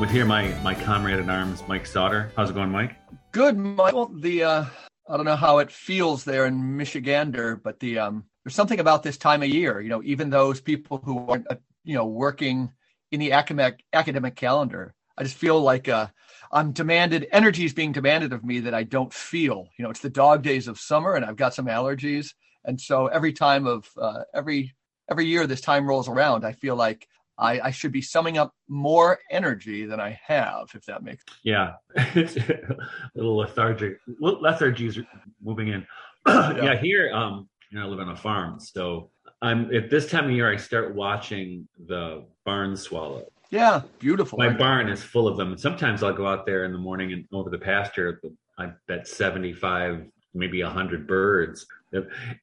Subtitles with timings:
[0.00, 2.30] With here, my my comrade at arms, Mike Sauter.
[2.36, 2.94] How's it going, Mike?
[3.32, 4.06] Good, Michael.
[4.06, 4.64] The uh,
[5.08, 9.02] I don't know how it feels there in Michigander, but the um, there's something about
[9.02, 9.80] this time of year.
[9.80, 12.70] You know, even those people who aren't uh, you know working
[13.10, 16.06] in the academic academic calendar, I just feel like uh,
[16.52, 17.26] I'm demanded.
[17.32, 19.66] Energy is being demanded of me that I don't feel.
[19.76, 23.08] You know, it's the dog days of summer, and I've got some allergies, and so
[23.08, 24.76] every time of uh, every
[25.10, 28.52] every year this time rolls around, I feel like I, I, should be summing up
[28.68, 31.38] more energy than I have, if that makes sense.
[31.44, 32.76] Yeah, a
[33.14, 33.98] little lethargic.
[34.20, 34.98] Lethargy is
[35.42, 35.86] moving in.
[36.26, 36.62] yeah.
[36.62, 39.10] yeah, here, um, you know, I live on a farm, so
[39.40, 40.52] I'm at this time of year.
[40.52, 43.26] I start watching the barn swallow.
[43.50, 44.38] Yeah, beautiful.
[44.38, 45.56] My barn is full of them.
[45.56, 48.20] Sometimes I'll go out there in the morning and over the pasture.
[48.58, 50.04] I bet seventy-five,
[50.34, 51.66] maybe hundred birds.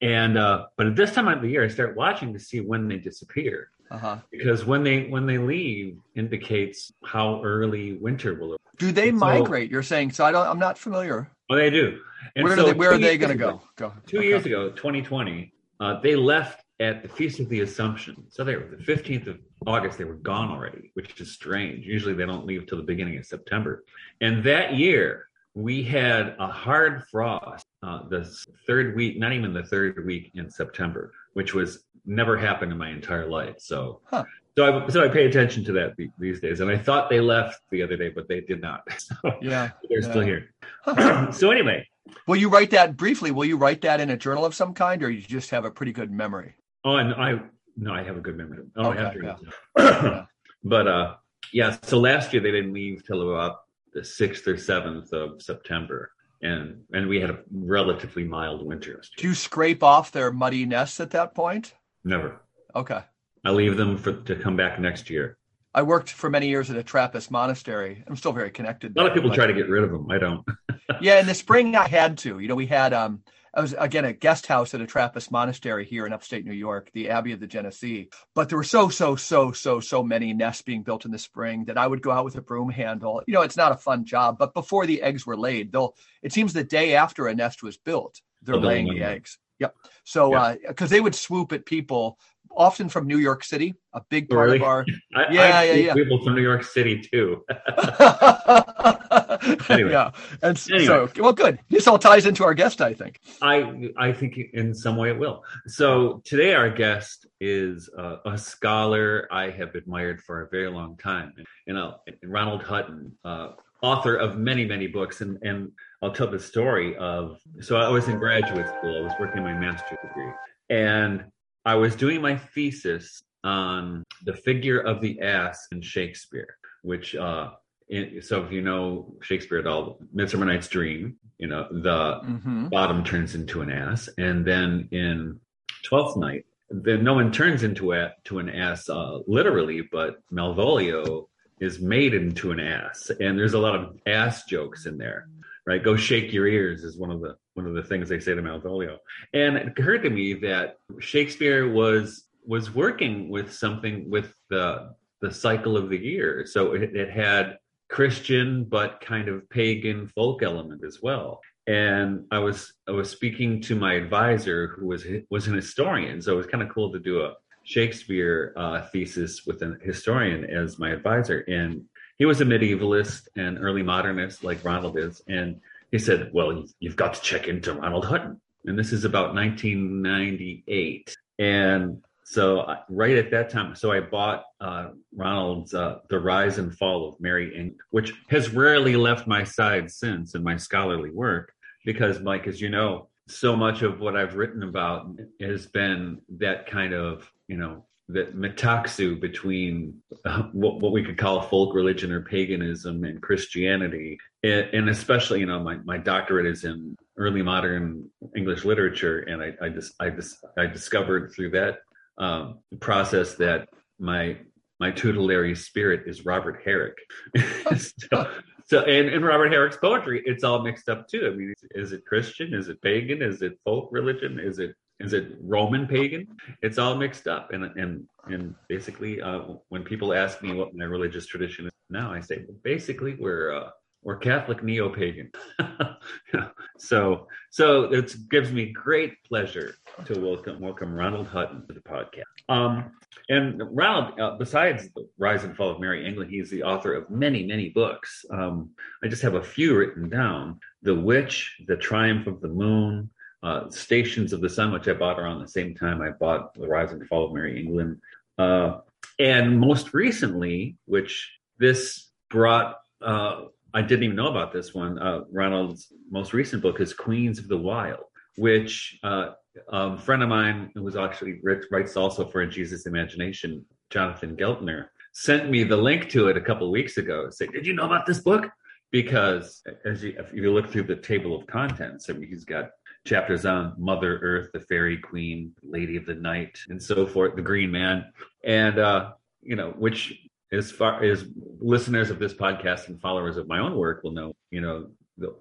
[0.00, 2.88] And uh, but at this time of the year, I start watching to see when
[2.88, 3.70] they disappear.
[3.90, 4.18] Uh-huh.
[4.30, 8.56] Because when they when they leave indicates how early winter will.
[8.78, 9.70] Do they migrate?
[9.70, 10.24] You're saying so.
[10.24, 10.46] I don't.
[10.46, 11.30] I'm not familiar.
[11.48, 12.00] Oh, they do.
[12.34, 13.62] And where, so are they, where are they going to go?
[13.76, 13.92] Go.
[14.06, 14.26] Two okay.
[14.26, 18.16] years ago, 2020, uh, they left at the Feast of the Assumption.
[18.28, 19.98] So they were the 15th of August.
[19.98, 21.86] They were gone already, which is strange.
[21.86, 23.84] Usually they don't leave till the beginning of September.
[24.20, 28.30] And that year, we had a hard frost uh, the
[28.66, 32.90] third week, not even the third week in September, which was never happened in my
[32.90, 33.56] entire life.
[33.58, 34.24] So, huh.
[34.56, 36.60] so I so I pay attention to that these days.
[36.60, 38.82] And I thought they left the other day, but they did not.
[38.98, 40.08] So yeah, they're yeah.
[40.08, 40.54] still here.
[41.32, 41.86] so anyway,
[42.26, 43.30] will you write that briefly?
[43.30, 45.70] Will you write that in a journal of some kind, or you just have a
[45.70, 46.54] pretty good memory?
[46.84, 47.40] Oh, and I
[47.76, 48.64] no, I have a good memory.
[48.76, 49.46] Oh, okay, I have to.
[49.78, 50.24] Yeah.
[50.64, 51.14] but uh,
[51.52, 51.76] yeah.
[51.82, 53.60] So last year they didn't leave till about
[53.92, 56.10] the sixth or seventh of September
[56.42, 59.02] and and we had a relatively mild winter.
[59.16, 61.74] Do you scrape off their muddy nests at that point?
[62.06, 62.40] Never.
[62.74, 63.00] Okay.
[63.44, 65.38] I leave them for to come back next year.
[65.74, 68.02] I worked for many years at a Trappist monastery.
[68.06, 68.96] I'm still very connected.
[68.96, 69.34] A lot of people but...
[69.34, 70.08] try to get rid of them.
[70.10, 70.44] I don't.
[71.00, 72.38] yeah, in the spring I had to.
[72.38, 73.22] You know, we had um
[73.52, 76.90] I was again a guest house at a Trappist monastery here in upstate New York,
[76.94, 78.08] the Abbey of the Genesee.
[78.34, 81.64] But there were so, so, so, so, so many nests being built in the spring
[81.64, 83.22] that I would go out with a broom handle.
[83.26, 86.32] You know, it's not a fun job, but before the eggs were laid, they'll it
[86.32, 89.38] seems the day after a nest was built, they're oh, laying the eggs.
[89.58, 89.74] Yep.
[90.04, 90.84] So, because yeah.
[90.84, 92.18] uh, they would swoop at people
[92.56, 94.56] often from New York City, a big part really?
[94.56, 94.84] of our.
[95.14, 95.94] I, yeah, I yeah, yeah.
[95.94, 97.44] People from New York City too.
[99.68, 100.10] anyway, yeah,
[100.42, 100.86] and anyway.
[100.86, 101.58] so well, good.
[101.68, 103.20] This all ties into our guest, I think.
[103.42, 105.44] I I think in some way it will.
[105.66, 110.96] So today our guest is uh, a scholar I have admired for a very long
[110.96, 111.34] time.
[111.66, 113.48] You know, Ronald Hutton, uh,
[113.90, 115.58] author of many many books, and and
[116.02, 117.38] I'll tell the story of.
[117.60, 118.94] So I was in graduate school.
[118.98, 120.32] I was working my master's degree,
[120.70, 121.24] and
[121.64, 127.50] I was doing my thesis on the figure of the ass in Shakespeare, which, uh,
[127.88, 132.68] in, so if you know Shakespeare at all, Midsummer Night's Dream, you know, the mm-hmm.
[132.68, 134.08] bottom turns into an ass.
[134.18, 135.40] And then in
[135.84, 141.28] Twelfth Night, then no one turns into a, to an ass uh, literally, but Malvolio
[141.60, 143.10] is made into an ass.
[143.20, 145.28] And there's a lot of ass jokes in there
[145.66, 145.82] right?
[145.82, 148.42] Go shake your ears is one of the one of the things they say to
[148.42, 148.98] Malvolio.
[149.34, 155.32] And it occurred to me that Shakespeare was was working with something with the the
[155.32, 156.46] cycle of the year.
[156.46, 157.58] So it, it had
[157.88, 161.40] Christian but kind of pagan folk element as well.
[161.66, 166.34] And I was I was speaking to my advisor who was was an historian, so
[166.34, 167.34] it was kind of cool to do a
[167.66, 171.40] Shakespeare uh, thesis with a historian as my advisor.
[171.40, 171.84] And
[172.16, 175.20] he was a medievalist and early modernist like Ronald is.
[175.26, 175.60] And
[175.90, 178.40] he said, Well, you've got to check into Ronald Hutton.
[178.66, 181.16] And this is about 1998.
[181.40, 186.76] And so, right at that time, so I bought uh, Ronald's uh, The Rise and
[186.76, 191.52] Fall of Merry England, which has rarely left my side since in my scholarly work.
[191.84, 195.08] Because, Mike, as you know, so much of what I've written about
[195.40, 201.18] has been that kind of, you know, that metaxu between uh, what, what we could
[201.18, 206.46] call folk religion or paganism and Christianity, and, and, especially you know my, my doctorate
[206.46, 211.50] is in early modern English literature, and I I just I just I discovered through
[211.50, 211.78] that
[212.18, 213.68] um, process that
[213.98, 214.36] my
[214.78, 216.96] my tutelary spirit is Robert Herrick.
[217.76, 218.30] so,
[218.66, 221.30] so and in Robert Herrick's poetry, it's all mixed up too.
[221.32, 222.52] I mean, is it Christian?
[222.52, 223.22] Is it pagan?
[223.22, 224.38] Is it folk religion?
[224.38, 226.26] Is it is it Roman pagan?
[226.62, 227.52] It's all mixed up.
[227.52, 232.12] And and and basically, uh, when people ask me what my religious tradition is now,
[232.12, 233.70] I say basically we're uh,
[234.06, 235.30] or Catholic neo pagan.
[236.78, 239.74] so, so it gives me great pleasure
[240.04, 242.22] to welcome welcome Ronald Hutton to the podcast.
[242.48, 242.92] Um,
[243.28, 247.08] and Ronald, uh, besides the Rise and Fall of Merry England, he's the author of
[247.08, 248.24] many, many books.
[248.30, 248.70] Um,
[249.02, 253.10] I just have a few written down: The Witch, The Triumph of the Moon,
[253.42, 256.68] uh, Stations of the Sun, which I bought around the same time I bought The
[256.68, 258.00] Rise and Fall of Merry England,
[258.38, 258.78] uh,
[259.18, 262.76] and most recently, which this brought.
[263.00, 264.98] Uh, I didn't even know about this one.
[264.98, 268.04] Uh, Ronald's most recent book is Queens of the Wild,
[268.36, 269.32] which uh,
[269.68, 271.40] a friend of mine who was actually
[271.70, 274.86] writes also for Jesus Imagination, Jonathan Geltner,
[275.18, 277.30] sent me the link to it a couple weeks ago.
[277.30, 278.50] Say, did you know about this book?
[278.90, 282.68] Because as you, if you look through the table of contents, I mean, he's got
[283.06, 287.40] chapters on Mother Earth, the Fairy Queen, Lady of the Night, and so forth, the
[287.40, 288.04] Green Man,
[288.44, 290.20] and uh, you know, which
[290.52, 291.24] as far as
[291.60, 294.90] listeners of this podcast and followers of my own work will know, you know,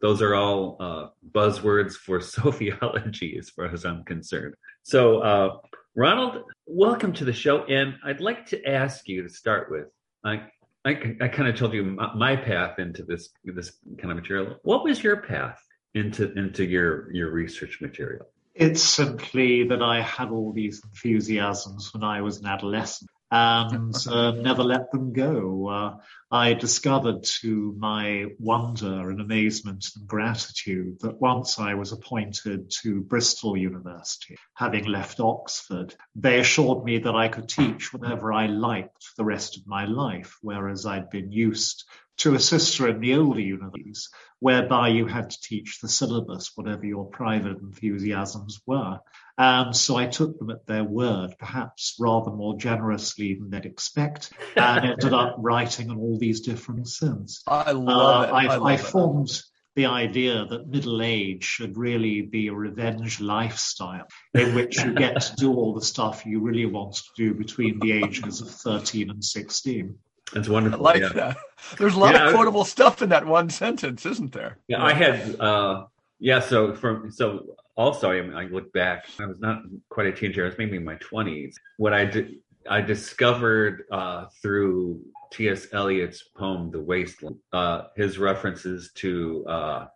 [0.01, 4.55] those are all uh, buzzwords for sophiology as far as I'm concerned.
[4.83, 5.57] So, uh,
[5.97, 7.63] Ronald, welcome to the show.
[7.63, 9.87] And I'd like to ask you to start with
[10.25, 10.47] I,
[10.83, 14.57] I, I kind of told you my path into this this kind of material.
[14.63, 15.63] What was your path
[15.93, 18.25] into into your your research material?
[18.53, 24.31] It's simply that I had all these enthusiasms when I was an adolescent and uh,
[24.31, 25.67] never let them go.
[25.67, 25.97] Uh,
[26.35, 33.03] I discovered to my wonder and amazement and gratitude that once I was appointed to
[33.03, 39.15] Bristol University, having left Oxford, they assured me that I could teach whenever I liked
[39.15, 41.85] the rest of my life, whereas I'd been used
[42.17, 44.09] to a sister in the older universities,
[44.39, 48.99] whereby you had to teach the syllabus, whatever your private enthusiasms were.
[49.37, 54.31] And so I took them at their word, perhaps rather more generously than they'd expect,
[54.55, 57.43] and ended up writing on all these different sins.
[57.47, 58.31] I love uh, it.
[58.31, 59.29] I, I, I formed
[59.75, 65.21] the idea that middle age should really be a revenge lifestyle in which you get
[65.21, 69.09] to do all the stuff you really want to do between the ages of 13
[69.09, 69.95] and 16.
[70.33, 70.87] It's wonderful.
[70.87, 71.09] I like yeah.
[71.09, 71.37] that.
[71.77, 74.57] There's a lot yeah, of quotable stuff in that one sentence, isn't there?
[74.67, 75.85] Yeah, I had, uh,
[76.19, 76.39] yeah.
[76.39, 77.45] So from so
[77.75, 79.05] also, I, mean, I look back.
[79.19, 80.43] I was not quite a teenager.
[80.43, 81.59] I was maybe in my twenties.
[81.77, 82.37] What I did,
[82.69, 85.01] I discovered uh, through
[85.31, 85.67] T.S.
[85.73, 89.87] Eliot's poem "The Wasteland," uh, his references to uh,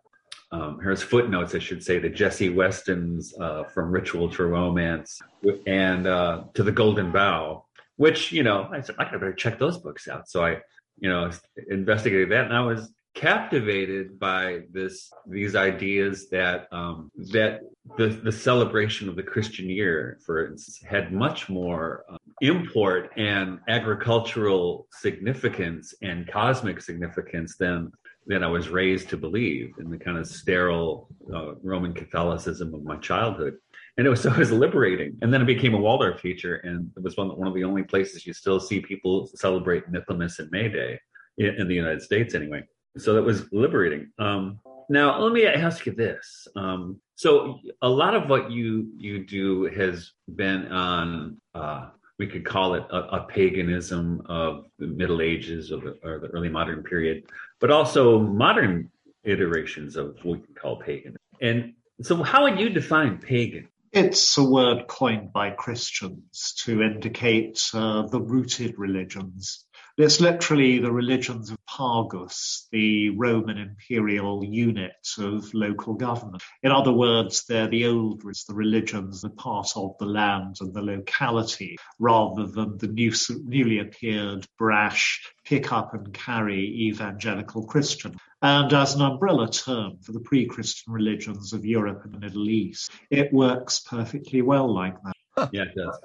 [0.52, 5.20] um, here's footnotes, I should say, to Jessie Weston's uh, "From Ritual to Romance"
[5.66, 7.64] and uh, to "The Golden Bough."
[8.00, 10.26] which you know I said I better check those books out.
[10.26, 10.52] So I
[10.98, 11.30] you know
[11.68, 17.60] investigated that, and I was captivated by this these ideas that um, that
[17.98, 23.58] the the celebration of the Christian year, for instance, had much more um, import and
[23.68, 27.92] agricultural significance and cosmic significance than
[28.26, 32.84] than I was raised to believe in the kind of sterile uh, Roman Catholicism of
[32.84, 33.54] my childhood
[34.00, 35.16] and it was so it was liberating.
[35.22, 37.82] And then it became a Waldorf teacher, and it was one one of the only
[37.82, 40.98] places you still see people celebrate Michaelmas and May Day
[41.38, 42.64] in, in the United States, anyway.
[42.96, 44.10] So that was liberating.
[44.18, 44.58] Um,
[44.88, 49.64] now let me ask you this: um, so a lot of what you you do
[49.64, 51.36] has been on.
[51.54, 51.90] Uh,
[52.20, 56.26] we could call it a, a, paganism of the Middle Ages or the, or the
[56.28, 57.24] early modern period,
[57.60, 58.90] but also modern
[59.24, 61.16] iterations of what we can call pagan.
[61.40, 61.72] And
[62.02, 63.68] so, how would you define pagan?
[63.92, 69.64] It's a word coined by Christians to indicate uh, the rooted religions.
[70.00, 76.42] It's literally the religions of Pagus, the Roman imperial unit of local government.
[76.62, 80.80] In other words, they're the old, the religions, the part of the land and the
[80.80, 83.12] locality, rather than the new,
[83.44, 90.12] newly appeared, brash, pick up and carry evangelical Christian and as an umbrella term for
[90.12, 92.90] the pre-Christian religions of Europe and the Middle East.
[93.10, 95.50] It works perfectly well like that.
[95.52, 96.00] Yeah, it does.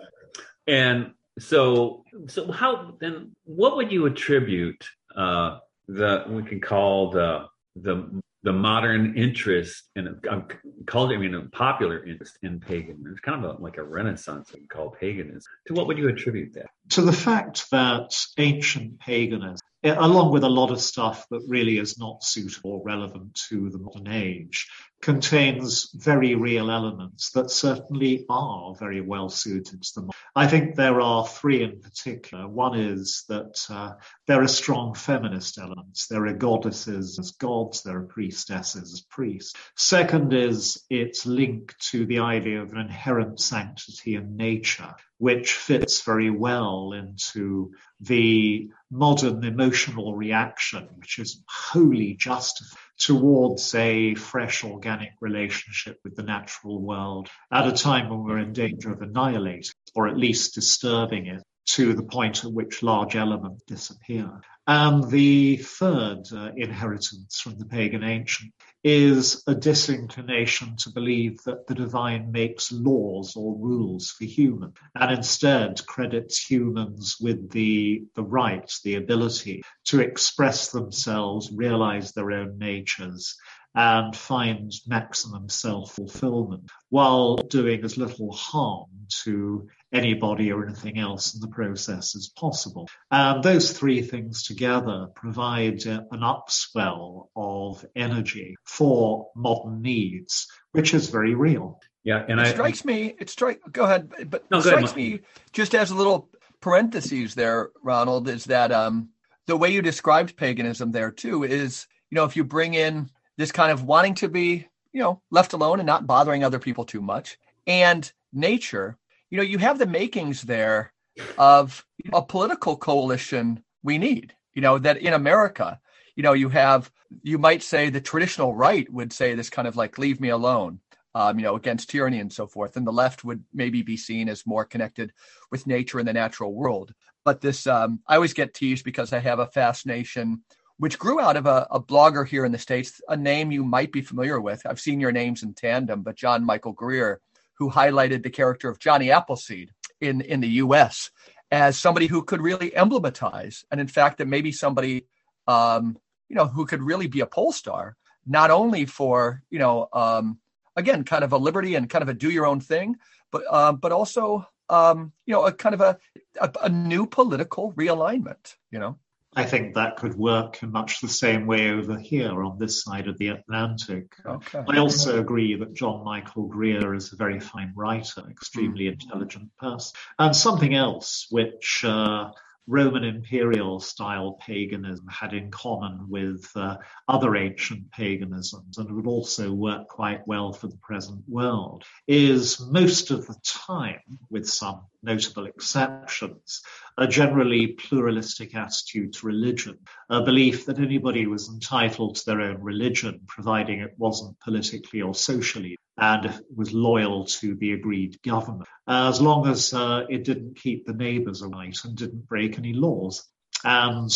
[0.67, 3.32] And so, so how then?
[3.44, 4.84] What would you attribute
[5.15, 10.48] uh, the we can call the the the modern interest in I'm
[10.86, 13.04] called I mean a popular interest in pagan.
[13.12, 15.51] It's kind of a, like a renaissance we call paganism.
[15.68, 16.68] To what would you attribute that?
[16.92, 21.98] To the fact that ancient paganism along with a lot of stuff that really is
[21.98, 24.68] not suitable or relevant to the modern age,
[25.05, 30.09] contains very real elements that certainly are very well suited to them.
[30.35, 32.47] I think there are three in particular.
[32.47, 33.93] One is that uh,
[34.25, 36.07] there are strong feminist elements.
[36.07, 39.53] There are goddesses as gods, there are priestesses as priests.
[39.75, 46.01] Second is its link to the idea of an inherent sanctity in nature, which fits
[46.01, 47.71] very well into
[48.01, 56.23] the modern emotional reaction, which is wholly justified towards a fresh organic relationship with the
[56.23, 61.27] natural world at a time when we're in danger of annihilating or at least disturbing
[61.27, 64.41] it to the point at which large elements disappear.
[64.67, 68.53] And the third uh, inheritance from the pagan ancient
[68.88, 75.12] is a disinclination to believe that the divine makes laws or rules for humans and
[75.12, 82.60] instead credits humans with the, the right, the ability to express themselves, realize their own
[82.60, 83.36] natures,
[83.75, 88.88] and find maximum self fulfillment while doing as little harm
[89.24, 92.89] to anybody or anything else in the process as possible.
[93.12, 101.10] And those three things together provide an upswell of energy for modern needs, which is
[101.10, 101.79] very real.
[102.03, 103.15] Yeah, and it I, strikes me.
[103.20, 103.62] It strike.
[103.72, 104.96] Go ahead, but no, it strikes ahead.
[104.96, 105.20] me
[105.53, 106.29] just as a little
[106.62, 109.10] parentheses there, Ronald, is that um,
[109.48, 113.51] the way you described paganism there too is, you know, if you bring in this
[113.51, 117.01] kind of wanting to be, you know, left alone and not bothering other people too
[117.01, 117.38] much,
[117.68, 118.98] and nature,
[119.30, 120.94] you know, you have the makings there
[121.38, 124.34] of a political coalition we need.
[124.54, 125.80] You know, that in America,
[126.15, 126.89] you know, you have,
[127.24, 130.80] you might say the traditional right would say this kind of like, leave me alone,
[131.13, 132.77] um, you know, against tyranny and so forth.
[132.77, 135.12] And the left would maybe be seen as more connected
[135.51, 136.94] with nature and the natural world.
[137.25, 140.44] But this, um, I always get teased because I have a fascination
[140.77, 143.91] which grew out of a, a, blogger here in the States, a name you might
[143.91, 144.65] be familiar with.
[144.65, 147.22] I've seen your names in tandem, but John Michael Greer,
[147.58, 151.12] who highlighted the character of Johnny Appleseed in, in the US
[151.51, 155.05] as somebody who could really emblematize, and in fact, that maybe somebody,
[155.48, 159.88] um, you know, who could really be a pole star, not only for, you know,
[159.94, 160.39] um,
[160.75, 162.98] again, kind of a liberty and kind of a do your own thing,
[163.32, 165.98] but, uh, but also, um, you know, a kind of a,
[166.41, 168.98] a, a new political realignment, you know?
[169.38, 173.10] I think that could work in much the same way over here on this side
[173.10, 174.15] of the Atlantic.
[174.25, 174.63] Okay.
[174.68, 178.94] I also agree that John Michael Greer is a very fine writer, extremely mm.
[178.94, 179.98] intelligent person.
[180.18, 182.32] And something else which uh,
[182.67, 189.53] Roman imperial style paganism had in common with uh, other ancient paganisms and would also
[189.53, 195.45] work quite well for the present world is most of the time, with some notable
[195.45, 196.63] exceptions,
[196.98, 199.77] a generally pluralistic attitude to religion,
[200.10, 205.13] a belief that anybody was entitled to their own religion, providing it wasn't politically or
[205.13, 210.85] socially and was loyal to the agreed government, as long as uh, it didn't keep
[210.85, 213.25] the neighbors right and didn't break any laws.
[213.63, 214.11] And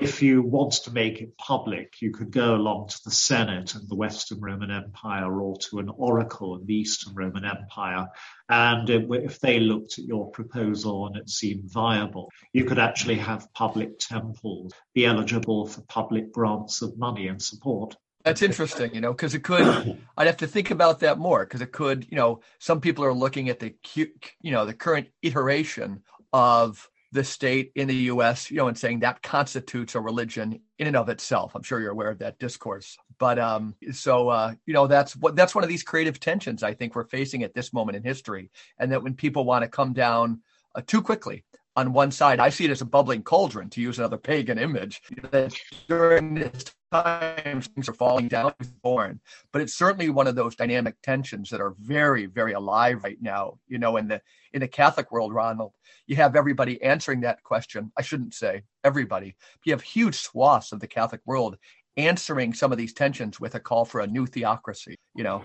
[0.00, 3.88] if you want to make it public, you could go along to the Senate in
[3.88, 8.06] the Western Roman Empire or to an oracle in the Eastern Roman Empire.
[8.48, 13.52] And if they looked at your proposal and it seemed viable, you could actually have
[13.52, 17.96] public temples be eligible for public grants of money and support.
[18.24, 19.98] That's interesting, you know, because it could.
[20.16, 23.14] I'd have to think about that more because it could, you know, some people are
[23.14, 28.58] looking at the, you know, the current iteration of the state in the U.S., you
[28.58, 31.54] know, and saying that constitutes a religion in and of itself.
[31.54, 32.96] I'm sure you're aware of that discourse.
[33.18, 36.74] But um, so uh, you know, that's what that's one of these creative tensions I
[36.74, 39.92] think we're facing at this moment in history, and that when people want to come
[39.92, 40.40] down
[40.74, 41.44] uh, too quickly
[41.80, 45.00] on one side, I see it as a bubbling cauldron, to use another pagan image.
[45.30, 45.54] That
[45.88, 49.20] during this time, things are falling down, born.
[49.50, 53.58] But it's certainly one of those dynamic tensions that are very, very alive right now.
[53.66, 54.20] You know, in the
[54.52, 55.72] in the Catholic world, Ronald,
[56.06, 57.92] you have everybody answering that question.
[57.96, 59.36] I shouldn't say everybody.
[59.64, 61.56] You have huge swaths of the Catholic world
[61.96, 64.96] answering some of these tensions with a call for a new theocracy.
[65.14, 65.36] You know,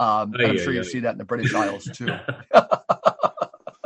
[0.00, 2.08] um, oh, I'm sure you see that in the British Isles too.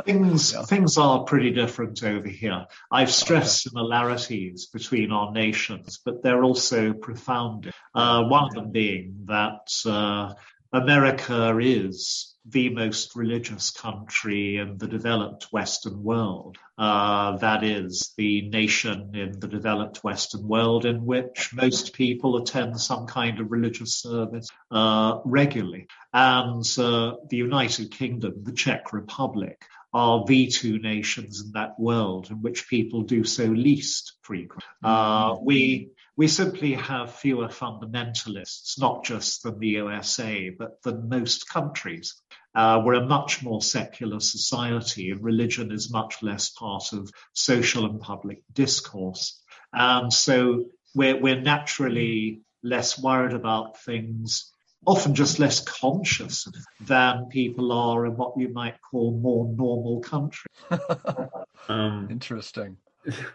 [0.09, 0.63] things yeah.
[0.63, 2.65] things are pretty different over here.
[2.91, 3.71] I've stressed okay.
[3.73, 7.71] similarities between our nations, but they're also profound.
[7.93, 10.33] Uh, one of them being that uh,
[10.73, 16.57] America is the most religious country in the developed Western world.
[16.77, 22.79] Uh, that is the nation in the developed Western world in which most people attend
[22.79, 25.87] some kind of religious service uh, regularly.
[26.13, 29.63] And uh, the United Kingdom, the Czech Republic,
[29.93, 34.63] are the two nations in that world in which people do so least frequently.
[34.83, 41.47] Uh, we we simply have fewer fundamentalists, not just than the USA, but than most
[41.47, 42.21] countries.
[42.53, 47.85] Uh, we're a much more secular society, and religion is much less part of social
[47.85, 49.41] and public discourse.
[49.71, 54.51] And so we're, we're naturally less worried about things,
[54.85, 56.47] often just less conscious
[56.81, 60.45] than people are in what you might call more normal countries.
[61.69, 62.77] um, Interesting.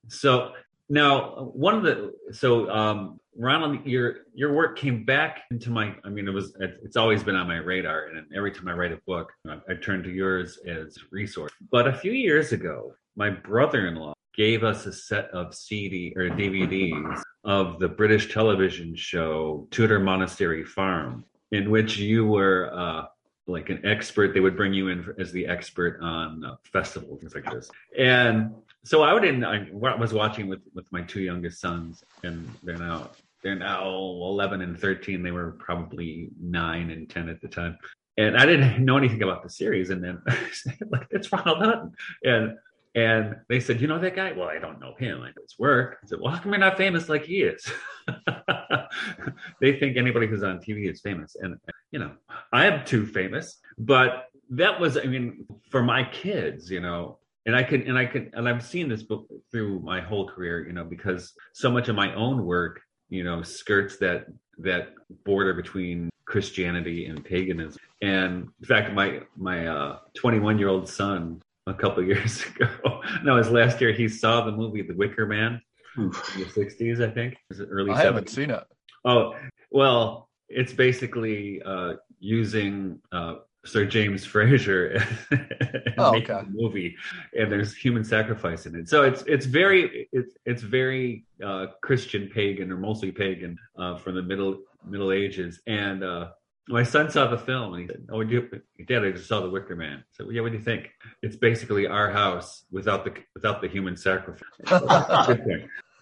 [0.08, 0.52] So
[0.88, 5.94] now, one of the so um, Ronald, your your work came back into my.
[6.04, 8.92] I mean, it was it's always been on my radar, and every time I write
[8.92, 11.52] a book, I, I turn to yours as resource.
[11.70, 17.22] But a few years ago, my brother-in-law gave us a set of CD or DVDs
[17.44, 21.24] of the British television show Tudor Monastery Farm,
[21.54, 23.06] in which you were uh,
[23.46, 24.34] like an expert.
[24.34, 28.52] They would bring you in as the expert on uh, festivals, things like this, and
[28.82, 33.10] so I would I was watching with with my two youngest sons, and they're now
[33.42, 35.22] they're now eleven and thirteen.
[35.22, 37.78] They were probably nine and ten at the time,
[38.18, 39.90] and I didn't know anything about the series.
[39.90, 40.20] And then
[40.90, 41.92] like it's Ronald Hutton,
[42.24, 42.56] and
[42.94, 44.32] and they said, you know that guy?
[44.32, 45.22] Well, I don't know him.
[45.22, 45.98] I know his work.
[46.02, 47.70] I said, well, how come you're not famous like he is?
[49.60, 51.56] they think anybody who's on TV is famous, and
[51.90, 52.12] you know
[52.52, 57.54] I am too famous, but that was I mean for my kids, you know and
[57.54, 60.72] I can and I can and I've seen this book through my whole career, you
[60.72, 64.26] know, because so much of my own work, you know, skirts that
[64.58, 67.80] that border between Christianity and paganism.
[68.00, 73.36] And in fact, my my uh, 21 year old son a couple years ago, no,
[73.36, 75.60] his last year, he saw the movie The Wicker Man
[75.98, 76.36] Oof.
[76.36, 77.36] in the 60s, I think.
[77.50, 77.90] Is it early?
[77.90, 78.04] I 70s?
[78.04, 78.64] haven't seen it.
[79.04, 79.34] Oh
[79.70, 85.02] well, it's basically uh, using uh, Sir James Frazer
[85.98, 86.42] oh, okay.
[86.48, 86.96] movie,
[87.38, 88.88] and there's human sacrifice in it.
[88.88, 94.14] So it's it's very it's it's very uh, Christian pagan or mostly pagan uh, from
[94.14, 95.60] the middle Middle Ages.
[95.66, 96.30] And uh,
[96.68, 98.48] my son saw the film and he said, "Oh, you,
[98.86, 100.90] Dad, I just saw The Wicker Man." Well, "Yeah, what do you think?"
[101.22, 104.48] It's basically our house without the without the human sacrifice,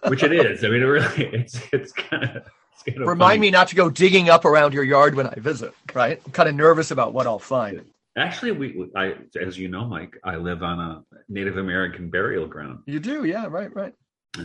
[0.07, 0.63] which it is.
[0.63, 2.43] I mean, it really it's it's kind of
[2.87, 3.39] Remind funny.
[3.39, 5.73] me not to go digging up around your yard when I visit.
[5.93, 7.85] Right, I'm kind of nervous about what I'll find.
[8.17, 12.79] Actually, we, I, as you know, Mike, I live on a Native American burial ground.
[12.85, 13.93] You do, yeah, right, right.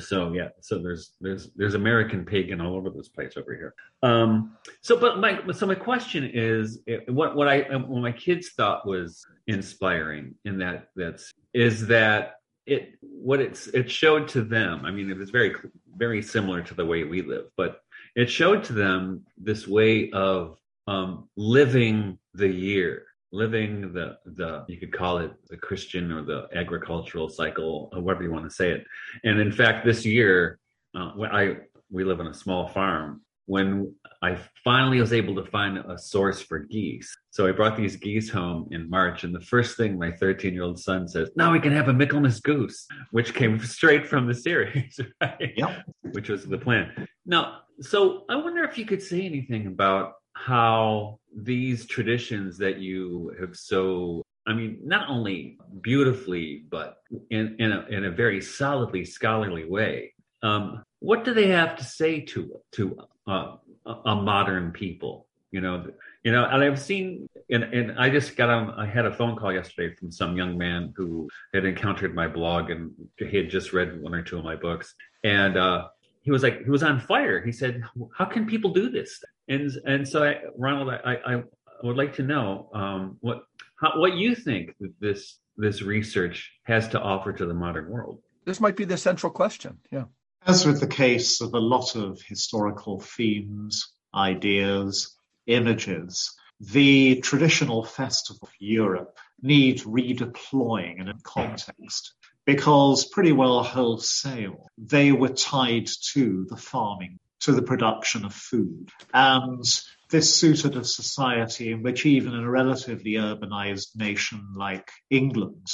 [0.01, 3.75] So yeah, so there's there's there's American pagan all over this place over here.
[4.03, 8.87] Um, so but my so my question is, what what I what my kids thought
[8.87, 12.35] was inspiring in that that's is that
[12.67, 14.85] it what it's it showed to them.
[14.85, 15.55] I mean, it was very
[15.97, 17.81] very similar to the way we live, but
[18.15, 24.79] it showed to them this way of um, living the year living the the you
[24.79, 28.71] could call it the christian or the agricultural cycle or whatever you want to say
[28.71, 28.85] it
[29.25, 30.59] and in fact this year
[30.97, 31.57] uh, i
[31.91, 36.41] we live on a small farm when i finally was able to find a source
[36.41, 40.11] for geese so i brought these geese home in march and the first thing my
[40.11, 44.07] 13 year old son says now we can have a michaelmas goose which came straight
[44.07, 45.53] from the series right?
[45.55, 45.85] yep.
[46.13, 50.15] which was the plan now so I wonder if you could say anything about
[50.47, 57.71] how these traditions that you have so I mean, not only beautifully, but in, in,
[57.71, 60.15] a, in a very solidly scholarly way.
[60.43, 62.97] Um, what do they have to say to to
[63.27, 65.27] uh, a modern people?
[65.51, 65.87] You know,
[66.25, 68.71] you know, and I've seen, and, and I just got on.
[68.71, 72.71] I had a phone call yesterday from some young man who had encountered my blog
[72.71, 75.89] and he had just read one or two of my books, and uh,
[76.29, 77.43] he was like he was on fire.
[77.43, 77.83] He said,
[78.15, 81.43] "How can people do this?" And and so, I, Ronald, I, I
[81.83, 83.45] would like to know um, what
[83.81, 88.21] how, what you think that this this research has to offer to the modern world.
[88.45, 89.79] This might be the central question.
[89.91, 90.05] Yeah.
[90.47, 98.49] As with the case of a lot of historical themes, ideas, images, the traditional festival
[98.49, 102.13] of Europe need redeploying in a context
[102.49, 108.89] because pretty well wholesale, they were tied to the farming, to the production of food.
[109.13, 109.63] And
[110.09, 115.67] this suited a society in which even in a relatively urbanized nation like England,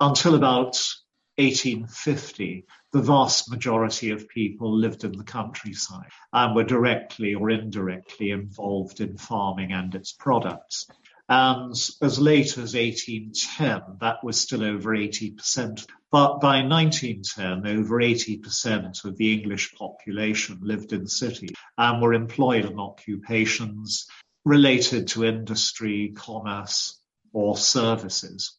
[0.00, 0.76] until about
[1.36, 8.32] 1850, the vast majority of people lived in the countryside and were directly or indirectly
[8.32, 10.88] involved in farming and its products.
[11.28, 15.84] And as late as 1810, that was still over 80%.
[16.12, 22.64] But by 1910, over 80% of the English population lived in cities and were employed
[22.64, 24.06] in occupations
[24.44, 27.00] related to industry, commerce,
[27.32, 28.56] or services.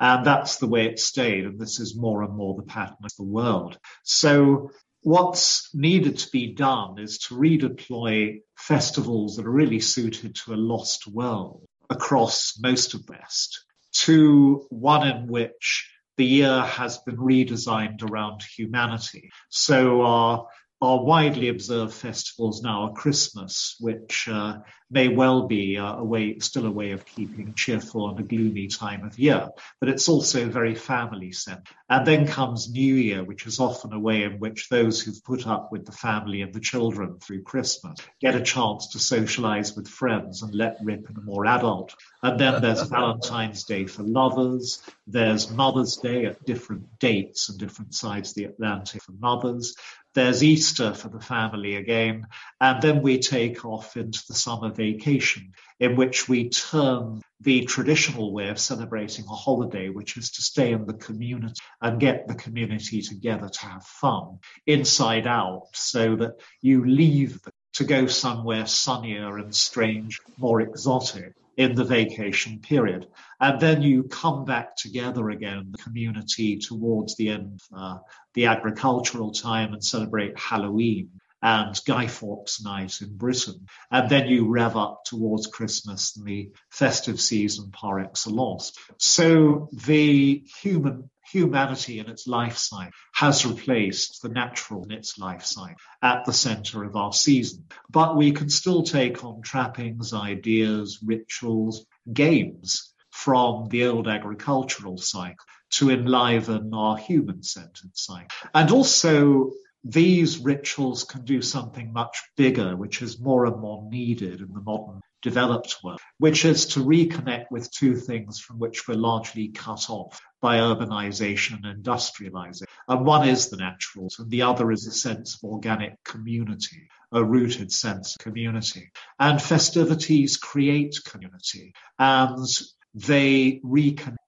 [0.00, 1.44] And that's the way it stayed.
[1.44, 3.78] And this is more and more the pattern of the world.
[4.02, 4.70] So
[5.02, 10.56] what's needed to be done is to redeploy festivals that are really suited to a
[10.56, 18.02] lost world across most of West to one in which the year has been redesigned
[18.02, 19.30] around humanity.
[19.50, 20.46] So our
[20.82, 24.58] our widely observed festivals now are Christmas, which uh,
[24.90, 28.66] may well be uh, a way, still a way of keeping cheerful in a gloomy
[28.66, 31.68] time of year, but it's also very family centered.
[31.88, 35.46] And then comes New Year, which is often a way in which those who've put
[35.46, 39.86] up with the family and the children through Christmas get a chance to socialize with
[39.86, 41.94] friends and let rip in a more adult.
[42.24, 44.82] And then there's Valentine's Day for lovers.
[45.06, 49.76] There's Mother's Day at different dates and different sides of the Atlantic for mothers.
[50.14, 52.26] There's Easter for the family again.
[52.60, 58.32] And then we take off into the summer vacation in which we turn the traditional
[58.32, 62.34] way of celebrating a holiday, which is to stay in the community and get the
[62.34, 67.40] community together to have fun inside out so that you leave
[67.74, 73.06] to go somewhere sunnier and strange, more exotic in the vacation period.
[73.40, 77.98] And then you come back together again, the community, towards the end uh,
[78.34, 81.10] the agricultural time and celebrate Halloween
[81.42, 83.66] and Guy Fawkes Night in Britain.
[83.90, 88.72] And then you rev up towards Christmas and the festive season par excellence.
[88.98, 95.44] So the human humanity in its life cycle has replaced the natural in its life
[95.44, 97.64] cycle at the center of our season.
[97.90, 105.44] But we can still take on trappings, ideas, rituals, games from the old agricultural cycle
[105.70, 108.28] to enliven our human centered cycle.
[108.54, 109.52] And also
[109.84, 114.60] these rituals can do something much bigger, which is more and more needed in the
[114.60, 119.88] modern developed world, which is to reconnect with two things from which we're largely cut
[119.88, 122.66] off by urbanization and industrialization.
[122.88, 127.24] And one is the naturals, and the other is a sense of organic community, a
[127.24, 128.90] rooted sense of community.
[129.18, 132.46] And festivities create community, and
[132.94, 134.18] they reconnect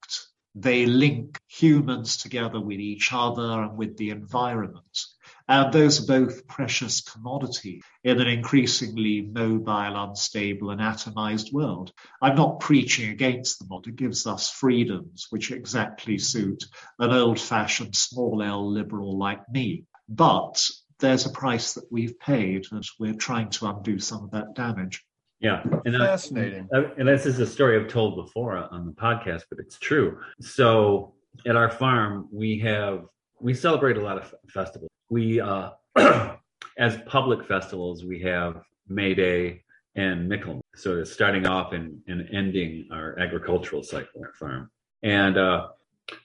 [0.55, 4.99] they link humans together with each other and with the environment.
[5.47, 11.93] And those are both precious commodity in an increasingly mobile, unstable, and atomized world.
[12.23, 13.93] I'm not preaching against the model.
[13.93, 16.65] It gives us freedoms which exactly suit
[16.99, 19.85] an old fashioned small L liberal like me.
[20.09, 20.63] But
[20.99, 25.05] there's a price that we've paid, and we're trying to undo some of that damage.
[25.41, 26.69] Yeah, and fascinating.
[26.73, 30.21] I, and this is a story I've told before on the podcast, but it's true.
[30.41, 33.05] So at our farm, we have
[33.41, 35.71] we celebrate a lot of festivals we uh,
[36.79, 39.63] as public festivals we have May Day
[39.97, 40.63] and Michaelmas.
[40.75, 44.71] So it's starting off and, and ending our agricultural cycle farm.
[45.03, 45.69] And uh,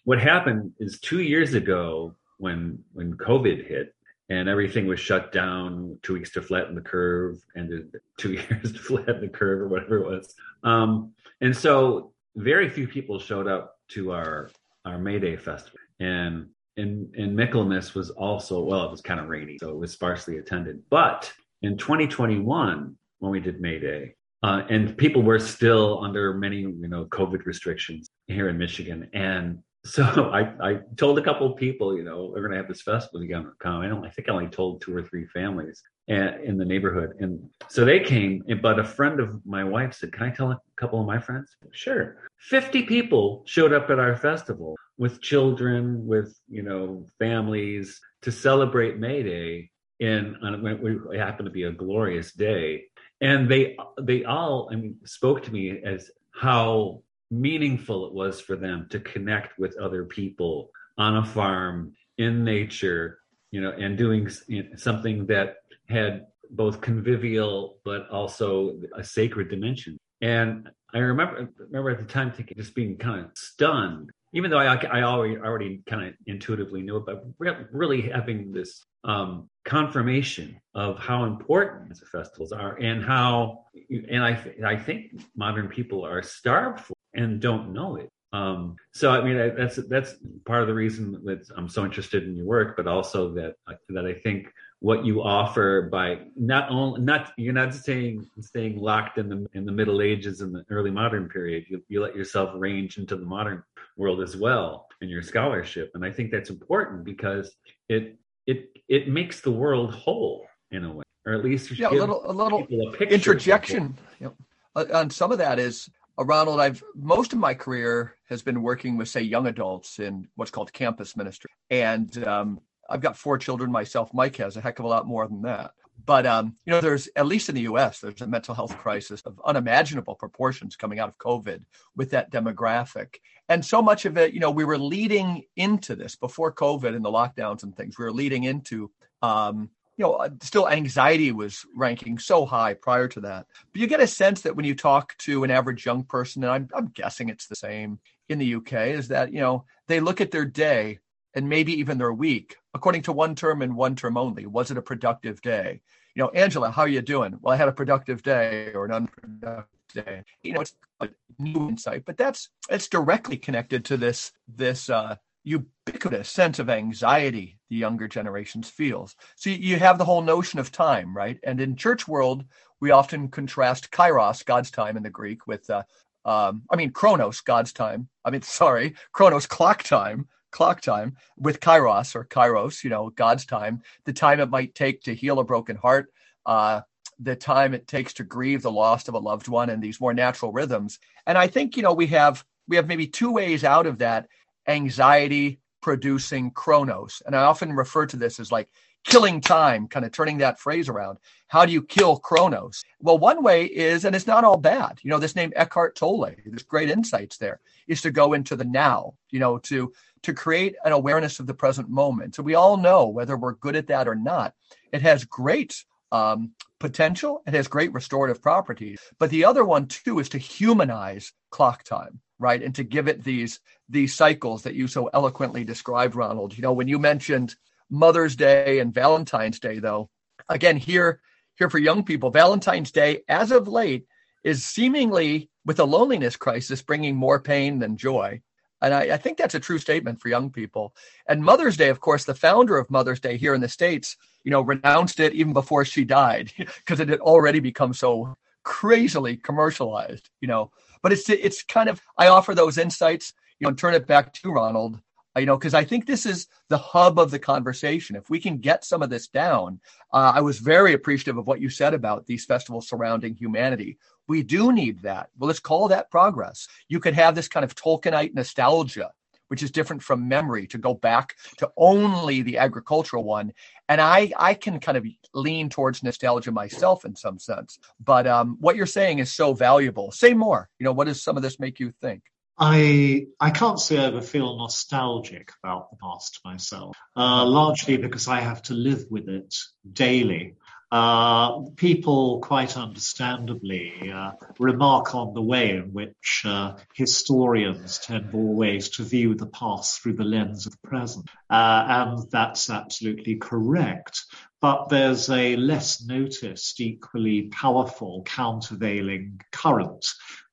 [0.05, 3.93] what happened is two years ago when when COVID hit
[4.29, 8.79] and everything was shut down, two weeks to flatten the curve, and two years to
[8.79, 10.35] flatten the curve or whatever it was.
[10.63, 14.49] Um, and so very few people showed up to our
[14.85, 15.79] our May Day festival.
[15.99, 19.91] And and and Michaelmas was also well, it was kind of rainy, so it was
[19.91, 20.81] sparsely attended.
[20.89, 26.59] But in 2021, when we did May Day, uh, and people were still under many
[26.59, 30.03] you know COVID restrictions here in Michigan, and so
[30.33, 33.21] I, I told a couple of people, you know, we're going to have this festival.
[33.21, 33.81] To come.
[33.81, 34.05] I don't.
[34.05, 37.99] I think I only told two or three families in the neighborhood, and so they
[37.99, 38.43] came.
[38.61, 41.55] But a friend of my wife said, "Can I tell a couple of my friends?"
[41.71, 42.17] Sure.
[42.37, 48.99] Fifty people showed up at our festival with children, with you know families to celebrate
[48.99, 49.71] May Day.
[49.99, 52.83] In on it happened to be a glorious day,
[53.19, 58.55] and they they all I mean spoke to me as how meaningful it was for
[58.55, 63.19] them to connect with other people on a farm in nature,
[63.51, 64.29] you know, and doing
[64.77, 65.57] something that
[65.89, 69.97] had both convivial but also a sacred dimension.
[70.21, 74.59] And I remember remember at the time thinking, just being kind of stunned even though
[74.59, 77.23] I, I already, already kind of intuitively knew it, but
[77.71, 84.53] really having this um, confirmation of how important the festivals are and how, and I,
[84.65, 88.09] I think modern people are starved for and don't know it.
[88.31, 90.13] Um, so I mean that's that's
[90.45, 93.55] part of the reason that I'm so interested in your work, but also that
[93.89, 99.17] that I think what you offer by not only not you're not staying staying locked
[99.17, 101.65] in the in the Middle Ages and the early modern period.
[101.69, 103.63] You, you let yourself range into the modern
[103.99, 107.51] world as well in your scholarship, and I think that's important because
[107.87, 111.91] it it it makes the world whole in a way, or at least yeah, a
[111.91, 113.95] little a little a interjection.
[114.19, 114.33] Yep.
[114.75, 118.97] Uh, some of that is uh, Ronald, I've most of my career has been working
[118.97, 123.71] with, say, young adults in what's called campus ministry, and um, I've got four children
[123.71, 124.13] myself.
[124.13, 125.71] Mike has a heck of a lot more than that.
[126.05, 127.99] But um, you know, there's at least in the U.S.
[127.99, 131.63] there's a mental health crisis of unimaginable proportions coming out of COVID
[131.95, 133.15] with that demographic,
[133.49, 137.03] and so much of it, you know, we were leading into this before COVID and
[137.03, 137.97] the lockdowns and things.
[137.97, 138.91] We were leading into,
[139.23, 143.47] um, you know, uh, still anxiety was ranking so high prior to that.
[143.73, 146.51] But you get a sense that when you talk to an average young person, and
[146.51, 150.21] I'm, I'm guessing it's the same in the UK, is that you know they look
[150.21, 150.99] at their day
[151.33, 154.45] and maybe even their week according to one term and one term only.
[154.45, 155.81] Was it a productive day?
[156.15, 157.37] You know, Angela, how are you doing?
[157.41, 160.23] Well, I had a productive day or an unproductive day.
[160.43, 165.15] You know, it's a new insight, but that's it's directly connected to this this uh,
[165.43, 169.15] ubiquitous sense of anxiety the younger generations feels.
[169.35, 171.39] So you have the whole notion of time, right?
[171.43, 172.45] And in church world,
[172.79, 175.83] we often contrast kairos, God's time in the Greek, with uh,
[176.25, 178.09] um, I mean chronos, God's time.
[178.25, 183.45] I mean, sorry, chronos, clock time clock time with kairos or kairos, you know, God's
[183.45, 186.11] time, the time it might take to heal a broken heart,
[186.45, 186.81] uh,
[187.19, 190.13] the time it takes to grieve the loss of a loved one and these more
[190.13, 190.99] natural rhythms.
[191.27, 194.27] And I think, you know, we have we have maybe two ways out of that
[194.67, 197.21] anxiety producing chronos.
[197.25, 198.69] And I often refer to this as like
[199.03, 201.17] killing time, kind of turning that phrase around.
[201.47, 202.83] How do you kill chronos?
[202.99, 206.31] Well, one way is, and it's not all bad, you know, this name Eckhart Tolle,
[206.45, 210.75] there's great insights there, is to go into the now, you know, to to create
[210.83, 212.35] an awareness of the present moment.
[212.35, 214.53] So we all know whether we're good at that or not.
[214.91, 217.41] It has great um, potential.
[217.45, 218.99] It has great restorative properties.
[219.19, 222.61] But the other one too is to humanize clock time, right?
[222.61, 226.55] And to give it these these cycles that you so eloquently described, Ronald.
[226.55, 227.55] You know, when you mentioned
[227.89, 230.09] Mother's Day and Valentine's Day, though,
[230.47, 231.21] again here
[231.57, 234.05] here for young people, Valentine's Day, as of late,
[234.43, 238.41] is seemingly with a loneliness crisis bringing more pain than joy.
[238.81, 240.95] And I, I, think that's a true statement for young people.
[241.27, 244.51] And Mother's Day, of course, the founder of Mother's Day here in the States, you
[244.51, 250.29] know, renounced it even before she died because it had already become so crazily commercialized,
[250.41, 250.71] you know.
[251.01, 254.33] But it's it's kind of I offer those insights, you know, and turn it back
[254.33, 254.99] to Ronald,
[255.37, 258.15] you know, because I think this is the hub of the conversation.
[258.15, 259.79] If we can get some of this down,
[260.11, 263.97] uh, I was very appreciative of what you said about these festivals surrounding humanity.
[264.27, 265.29] We do need that.
[265.37, 266.67] Well, let's call that progress.
[266.87, 269.11] You could have this kind of Tolkienite nostalgia,
[269.49, 273.53] which is different from memory, to go back to only the agricultural one.
[273.87, 277.79] And I, I can kind of lean towards nostalgia myself in some sense.
[278.03, 280.11] But um, what you're saying is so valuable.
[280.11, 280.69] Say more.
[280.79, 282.23] You know, what does some of this make you think?
[282.59, 288.27] I I can't say I ever feel nostalgic about the past myself, uh, largely because
[288.27, 289.55] I have to live with it
[289.91, 290.55] daily.
[290.91, 298.89] Uh, people quite understandably uh, remark on the way in which uh, historians tend always
[298.89, 301.29] to view the past through the lens of the present.
[301.47, 304.25] Uh, and that's absolutely correct.
[304.61, 310.05] But there's a less noticed, equally powerful countervailing current,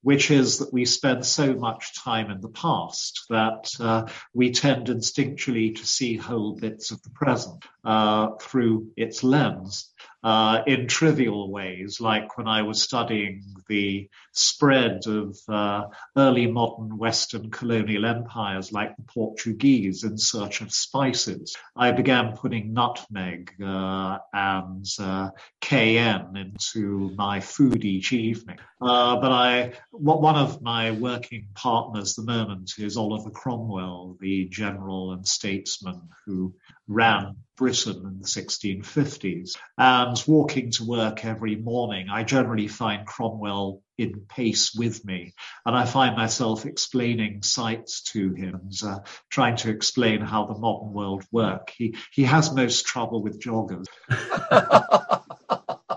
[0.07, 4.87] which is that we spend so much time in the past that uh, we tend
[4.87, 9.91] instinctually to see whole bits of the present uh, through its lens
[10.27, 15.85] uh, in trivial ways, like when I was studying the spread of uh,
[16.17, 21.57] early modern Western colonial empires like the Portuguese in search of spices.
[21.77, 28.59] I began putting nutmeg uh, and uh, cayenne into my food each evening.
[28.81, 34.47] Uh, but I, one of my working partners at the moment is Oliver Cromwell, the
[34.49, 36.55] general and statesman who
[36.87, 39.57] ran Britain in the 1650s.
[39.79, 45.33] And walking to work every morning, I generally find Cromwell in pace with me.
[45.65, 48.99] And I find myself explaining sights to him uh,
[49.31, 51.73] trying to explain how the modern world work.
[51.77, 53.87] He, he has most trouble with joggers.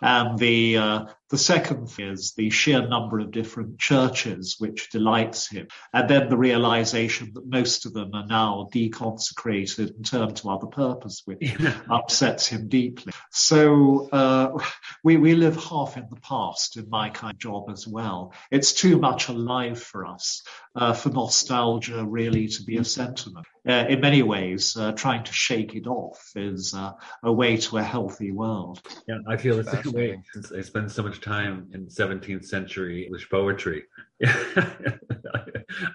[0.00, 5.48] and the uh, the second thing is the sheer number of different churches which delights
[5.48, 5.68] him.
[5.92, 10.66] And then the realization that most of them are now deconsecrated and turned to other
[10.66, 11.56] purpose, which
[11.90, 13.12] upsets him deeply.
[13.30, 14.58] So uh,
[15.02, 18.34] we, we live half in the past in my kind of job as well.
[18.50, 20.42] It's too much alive for us,
[20.76, 23.46] uh, for nostalgia really to be a sentiment.
[23.66, 27.78] Uh, in many ways, uh, trying to shake it off is uh, a way to
[27.78, 28.82] a healthy world.
[29.08, 30.22] Yeah, I feel the same way.
[30.54, 33.84] I spend so much time in 17th century English poetry.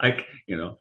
[0.01, 0.79] I, you know,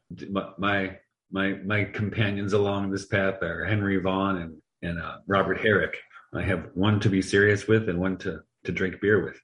[0.57, 0.97] my
[1.31, 5.97] my my companions along this path are Henry Vaughan and and uh, Robert Herrick.
[6.33, 9.39] I have one to be serious with and one to to drink beer with.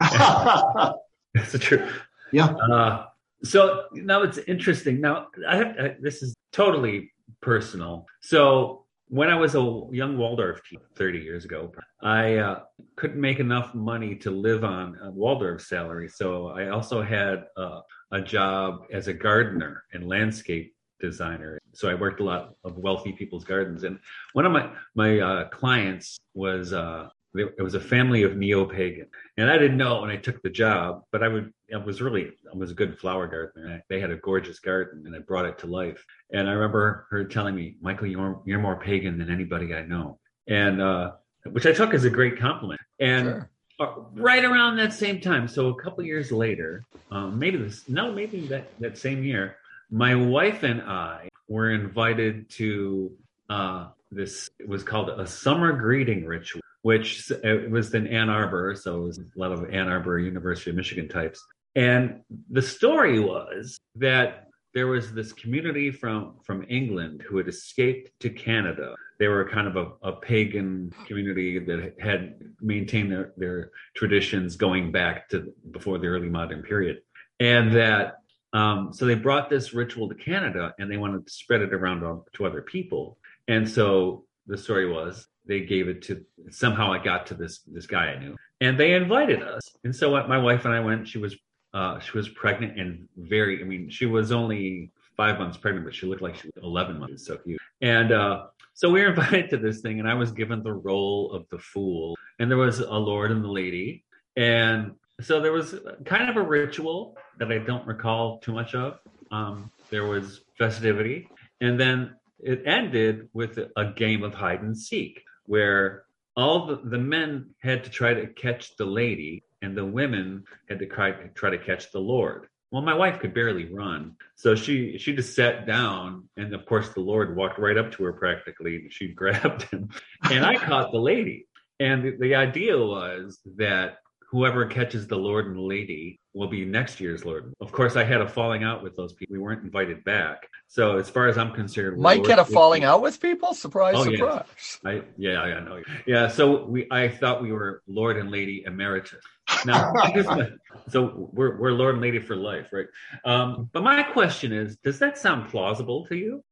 [1.34, 1.88] That's true.
[2.32, 2.46] Yeah.
[2.46, 3.06] Uh,
[3.44, 5.00] so now it's interesting.
[5.00, 8.06] Now I have I, this is totally personal.
[8.20, 12.60] So when I was a young Waldorf teacher 30 years ago, I uh,
[12.96, 16.08] couldn't make enough money to live on a Waldorf salary.
[16.08, 17.80] So I also had uh,
[18.12, 21.58] a job as a gardener and landscape designer.
[21.74, 23.84] So I worked a lot of wealthy people's gardens.
[23.84, 23.98] And
[24.32, 29.06] one of my my uh, clients was uh, it was a family of neo-pagan.
[29.36, 32.32] And i didn't know when i took the job but i would i was really
[32.52, 33.82] i was a good flower gardener.
[33.88, 36.04] They had a gorgeous garden and i brought it to life.
[36.30, 40.18] And i remember her telling me michael you're you're more pagan than anybody i know.
[40.46, 41.12] And uh,
[41.50, 42.80] which i took as a great compliment.
[42.98, 43.50] And sure.
[43.80, 48.12] uh, right around that same time so a couple years later um, maybe this no
[48.12, 49.56] maybe that that same year
[49.90, 53.12] my wife and i were invited to
[53.50, 58.76] uh, this it was called a summer greeting ritual which it was in Ann Arbor,
[58.76, 61.44] so it was a lot of Ann Arbor University of Michigan types.
[61.74, 68.12] And the story was that there was this community from from England who had escaped
[68.20, 68.94] to Canada.
[69.18, 74.92] They were kind of a, a pagan community that had maintained their, their traditions going
[74.92, 76.98] back to before the early modern period,
[77.40, 78.18] and that
[78.52, 81.98] um, so they brought this ritual to Canada and they wanted to spread it around
[82.36, 83.18] to other people.
[83.48, 87.86] And so the story was they gave it to somehow I got to this this
[87.86, 89.62] guy I knew, and they invited us.
[89.84, 91.08] And so my wife and I went.
[91.08, 91.36] She was
[91.74, 93.60] uh, she was pregnant and very.
[93.60, 96.98] I mean, she was only five months pregnant, but she looked like she was eleven
[96.98, 97.26] months.
[97.26, 97.60] So cute.
[97.80, 101.32] And uh, so we were invited to this thing, and I was given the role
[101.32, 104.04] of the fool, and there was a lord and the lady,
[104.36, 108.98] and so there was kind of a ritual that I don't recall too much of.
[109.30, 111.28] Um, there was festivity,
[111.60, 116.04] and then it ended with a game of hide and seek where
[116.36, 120.78] all the, the men had to try to catch the lady and the women had
[120.78, 122.46] to try, try to catch the lord.
[122.70, 124.16] Well my wife could barely run.
[124.34, 128.04] So she she just sat down and of course the lord walked right up to
[128.04, 129.88] her practically and she grabbed him.
[130.30, 131.46] And i caught the lady.
[131.78, 133.98] And the, the idea was that
[134.36, 137.54] whoever catches the lord and lady will be next year's lord.
[137.58, 139.32] Of course i had a falling out with those people.
[139.32, 140.46] We weren't invited back.
[140.68, 143.54] So as far as i'm concerned mike had a falling out with people?
[143.54, 144.44] Surprise oh, surprise.
[144.84, 144.90] Yeah.
[144.90, 145.80] I, yeah i know.
[146.06, 149.24] Yeah so we i thought we were lord and lady emeritus.
[149.64, 149.94] Now
[150.90, 152.88] so we're, we're lord and lady for life right?
[153.24, 156.44] Um, but my question is does that sound plausible to you?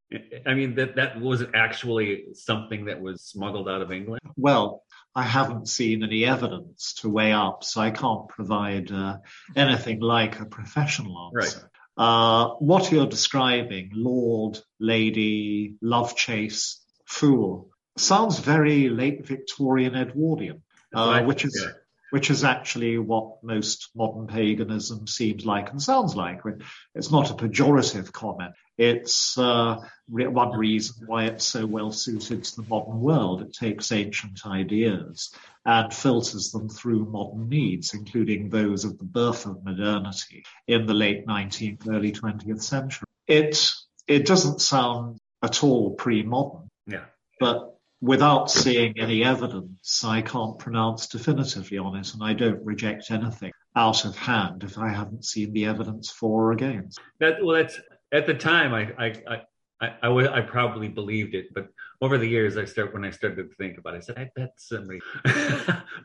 [0.47, 4.23] I mean that that was actually something that was smuggled out of England.
[4.37, 9.18] Well, I haven't seen any evidence to weigh up, so I can't provide uh,
[9.55, 11.59] anything like a professional answer.
[11.59, 11.70] Right.
[11.96, 21.22] Uh, what you're describing, Lord, Lady, Love Chase, Fool, sounds very late Victorian Edwardian, uh,
[21.22, 21.72] which is yeah
[22.14, 26.42] which is actually what most modern paganism seems like and sounds like.
[26.94, 28.55] It's not a pejorative comment.
[28.79, 33.42] It's uh, one reason why it's so well suited to the modern world.
[33.42, 35.35] It takes ancient ideas
[35.66, 40.94] and filters them through modern needs, including those of the birth of modernity in the
[40.94, 43.07] late 19th, early 20th century.
[43.27, 43.72] It,
[44.07, 46.68] it doesn't sound at all pre-modern.
[46.87, 47.07] Yeah.
[47.40, 47.73] But
[48.05, 53.51] without seeing any evidence, I can't pronounce definitively on it, and I don't reject anything
[53.75, 57.01] out of hand if I haven't seen the evidence for or against.
[57.21, 57.81] That well, that's
[58.12, 59.43] at the time I I I.
[59.81, 61.67] I, I, w- I probably believed it, but
[62.01, 64.31] over the years, I start when I started to think about it, I said, I
[64.37, 65.01] bet somebody,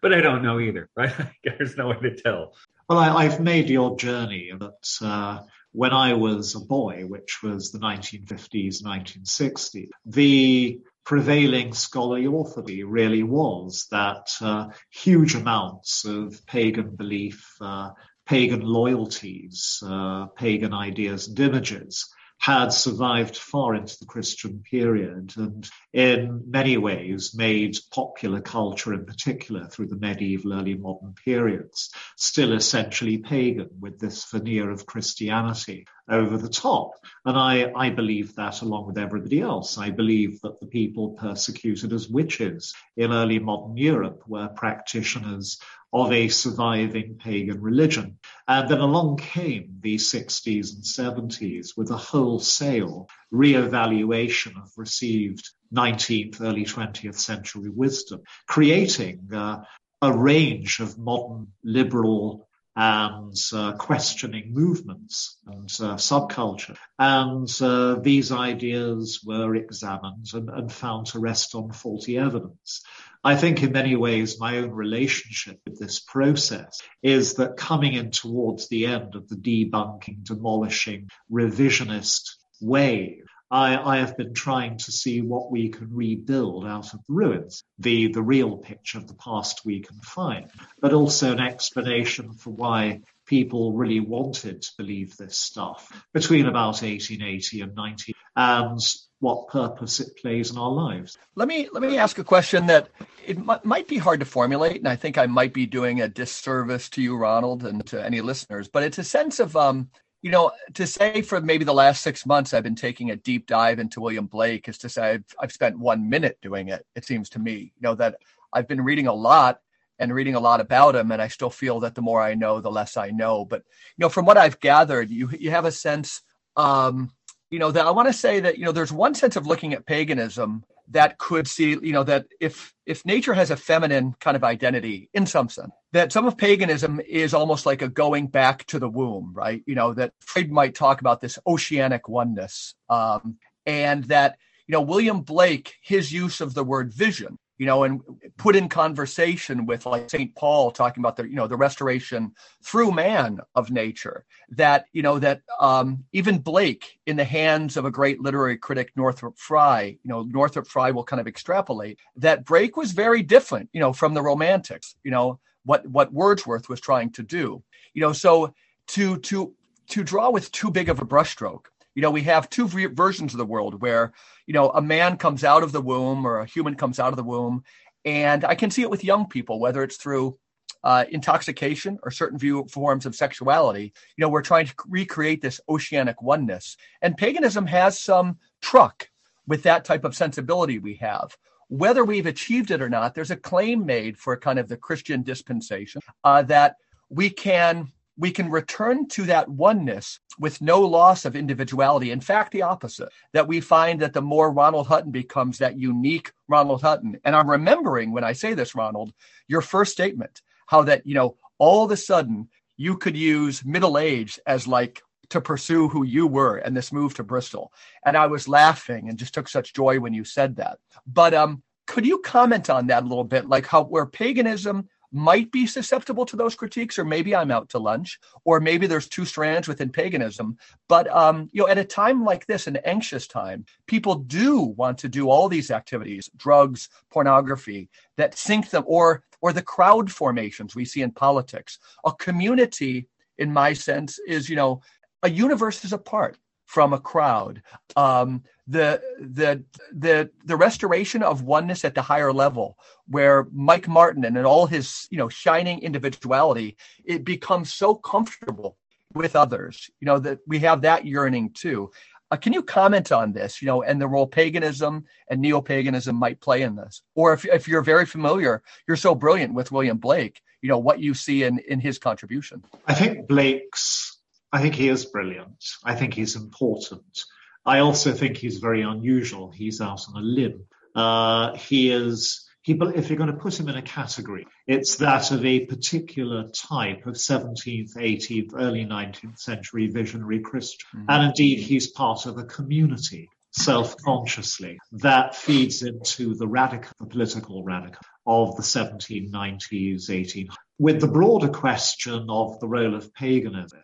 [0.02, 1.14] but I don't know either, right?
[1.44, 2.56] There's no way to tell.
[2.90, 7.72] Well, I, have made your journey that uh, when I was a boy, which was
[7.72, 16.96] the 1950s, 1960s, the prevailing scholarly orthodoxy really was that uh, huge amounts of pagan
[16.96, 17.90] belief, uh,
[18.28, 25.68] pagan loyalties, uh, pagan ideas and images had survived far into the Christian period and
[25.94, 32.54] in many ways made popular culture in particular through the medieval early modern periods still
[32.54, 36.92] essentially pagan with this veneer of Christianity over the top.
[37.26, 39.78] And I, I believe that along with everybody else.
[39.78, 45.60] I believe that the people persecuted as witches in early modern Europe were practitioners
[45.92, 48.18] of a surviving pagan religion.
[48.48, 56.42] And then along came the 60s and 70s with a wholesale re-evaluation of received 19th,
[56.42, 59.64] early 20th century wisdom, creating uh,
[60.02, 62.49] a range of modern liberal
[62.80, 66.78] and uh, questioning movements and uh, subculture.
[66.98, 72.82] And uh, these ideas were examined and, and, found to rest on faulty evidence.
[73.22, 78.12] I think in many ways my own relationship with this process is that coming in
[78.12, 82.30] towards the end of the debunking, demolishing, revisionist
[82.62, 87.14] wave, I, I, have been trying to see what we can rebuild out of the
[87.14, 92.34] ruins, the, the real picture of the past we can find, but also an explanation
[92.34, 98.80] for why people really wanted to believe this stuff between about 1880 and 19 and
[99.20, 101.18] what purpose it plays in our lives.
[101.36, 102.90] Let me let me ask a question that
[103.26, 106.08] it m- might be hard to formulate, and I think I might be doing a
[106.08, 108.68] disservice to you, Ronald, and to any listeners.
[108.68, 109.90] But it's a sense of um,
[110.22, 113.48] you know, to say for maybe the last six months I've been taking a deep
[113.48, 116.86] dive into William Blake is to say I've, I've spent one minute doing it.
[116.96, 118.18] It seems to me, you know, that
[118.52, 119.62] I've been reading a lot
[119.98, 122.62] and reading a lot about him, and I still feel that the more I know,
[122.62, 123.46] the less I know.
[123.46, 123.64] But
[123.98, 126.22] you know, from what I've gathered, you you have a sense,
[126.56, 127.12] um,
[127.50, 129.74] you know, that I want to say that you know, there's one sense of looking
[129.74, 134.36] at paganism that could see, you know, that if if nature has a feminine kind
[134.36, 138.66] of identity in some sense, that some of paganism is almost like a going back
[138.66, 139.62] to the womb, right?
[139.68, 144.38] You know, that Freud might talk about this oceanic oneness, um, and that
[144.68, 148.02] you know William Blake, his use of the word vision, you know, and
[148.38, 150.34] put in conversation with like St.
[150.34, 152.32] Paul talking about the, you know, the restoration
[152.64, 154.26] through man of nature.
[154.52, 158.94] That, you know, that um, even Blake, in the hands of a great literary critic,
[158.96, 163.70] Northrop Frye, you know, Northrop Frye will kind of extrapolate that Blake was very different,
[163.74, 167.62] you know, from the Romantics, you know, what what Wordsworth was trying to do.
[167.94, 168.54] You know, so
[168.88, 169.54] to to
[169.90, 171.66] to draw with too big of a brushstroke
[171.96, 174.14] you know, we have two versions of the world where,
[174.46, 177.18] you know, a man comes out of the womb or a human comes out of
[177.18, 177.64] the womb.
[178.06, 180.38] And I can see it with young people, whether it's through
[180.84, 183.94] uh, intoxication or certain view forms of sexuality.
[184.16, 186.78] You know, we're trying to recreate this oceanic oneness.
[187.02, 189.10] And paganism has some truck
[189.48, 191.36] with that type of sensibility we have.
[191.68, 195.22] Whether we've achieved it or not, there's a claim made for kind of the Christian
[195.22, 196.76] dispensation uh, that
[197.10, 202.12] we can we can return to that oneness with no loss of individuality.
[202.12, 206.34] In fact, the opposite, that we find that the more Ronald Hutton becomes that unique
[206.50, 207.18] Ronald Hutton.
[207.24, 209.14] And I'm remembering when I say this, Ronald,
[209.48, 213.98] your first statement, how that, you know, all of a sudden you could use middle
[213.98, 217.72] age as like to pursue who you were and this move to Bristol.
[218.06, 220.80] And I was laughing and just took such joy when you said that.
[221.08, 223.48] But um, could you comment on that a little bit?
[223.48, 227.80] Like how where paganism might be susceptible to those critiques, or maybe I'm out to
[227.80, 230.58] lunch, or maybe there's two strands within paganism.
[230.88, 235.00] But um, you know, at a time like this, an anxious time, people do want
[235.00, 240.76] to do all these activities, drugs, pornography, that sink them, or or the crowd formations
[240.76, 241.80] we see in politics.
[242.06, 243.08] A community,
[243.38, 244.82] in my sense, is you know,
[245.24, 247.64] a universe is apart from a crowd.
[247.96, 254.24] Um, the the the the restoration of oneness at the higher level, where Mike Martin
[254.26, 258.78] and all his you know shining individuality, it becomes so comfortable
[259.16, 259.90] with others.
[260.00, 261.92] You know that we have that yearning too.
[262.32, 263.60] Uh, can you comment on this?
[263.60, 267.68] You know, and the role paganism and neo-paganism might play in this, or if if
[267.68, 270.42] you're very familiar, you're so brilliant with William Blake.
[270.62, 272.64] You know what you see in in his contribution.
[272.86, 274.20] I think Blake's
[274.52, 275.64] I think he is brilliant.
[275.84, 277.26] I think he's important.
[277.66, 279.52] I also think he's very unusual.
[279.52, 280.66] He's out on a limb.
[280.96, 282.46] Uh, he is.
[282.62, 286.50] He, if you're going to put him in a category, it's that of a particular
[286.50, 290.86] type of 17th, 18th, early 19th century visionary Christian.
[290.94, 291.06] Mm-hmm.
[291.10, 297.64] And indeed, he's part of a community self-consciously that feeds into the radical, the political
[297.64, 300.50] radical of the 1790s, 1800s.
[300.78, 303.82] With the broader question of the role of paganism,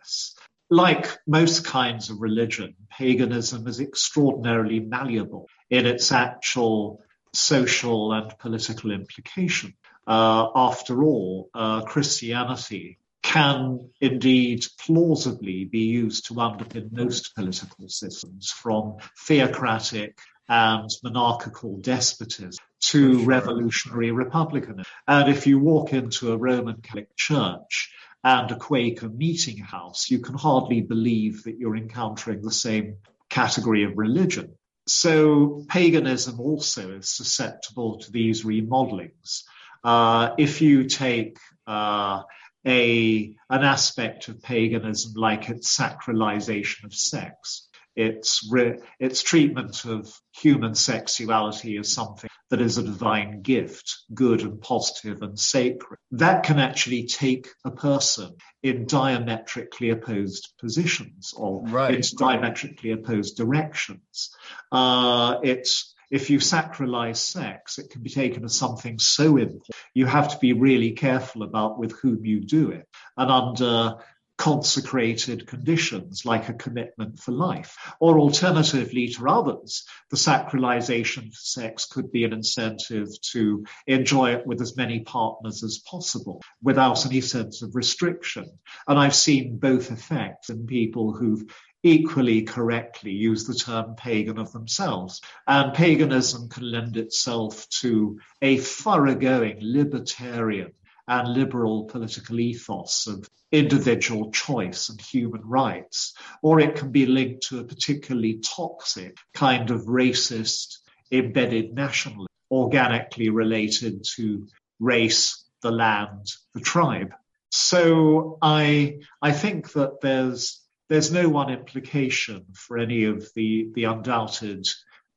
[0.70, 7.00] like most kinds of religion, paganism is extraordinarily malleable in its actual
[7.32, 9.74] social and political implication.
[10.06, 18.50] Uh, after all, uh, Christianity can indeed plausibly be used to underpin most political systems,
[18.50, 18.96] from
[19.26, 24.84] theocratic and monarchical despotism to revolutionary republicanism.
[25.08, 27.92] And if you walk into a Roman Catholic church,
[28.26, 32.96] and a Quaker meeting house, you can hardly believe that you're encountering the same
[33.30, 34.56] category of religion.
[34.88, 39.44] So paganism also is susceptible to these remodelings.
[39.84, 42.22] Uh, if you take uh,
[42.66, 50.12] a an aspect of paganism like its sacralization of sex, its re- its treatment of
[50.32, 55.98] human sexuality as something that is a divine gift, good and positive and sacred.
[56.12, 61.94] That can actually take a person in diametrically opposed positions or right.
[61.94, 64.30] into diametrically opposed directions.
[64.70, 69.70] Uh, it's if you sacralize sex, it can be taken as something so important.
[69.92, 72.88] You have to be really careful about with whom you do it.
[73.16, 73.96] And under
[74.38, 77.76] consecrated conditions like a commitment for life.
[78.00, 84.46] Or alternatively to others, the sacralization of sex could be an incentive to enjoy it
[84.46, 88.46] with as many partners as possible without any sense of restriction.
[88.86, 91.44] And I've seen both effects in people who've
[91.82, 95.20] equally correctly use the term pagan of themselves.
[95.46, 100.72] And paganism can lend itself to a thoroughgoing libertarian
[101.08, 107.44] and liberal political ethos of individual choice and human rights, or it can be linked
[107.44, 110.78] to a particularly toxic kind of racist
[111.12, 114.46] embedded nationalism, organically related to
[114.80, 117.14] race, the land, the tribe.
[117.50, 123.84] So I I think that there's there's no one implication for any of the the
[123.84, 124.66] undoubted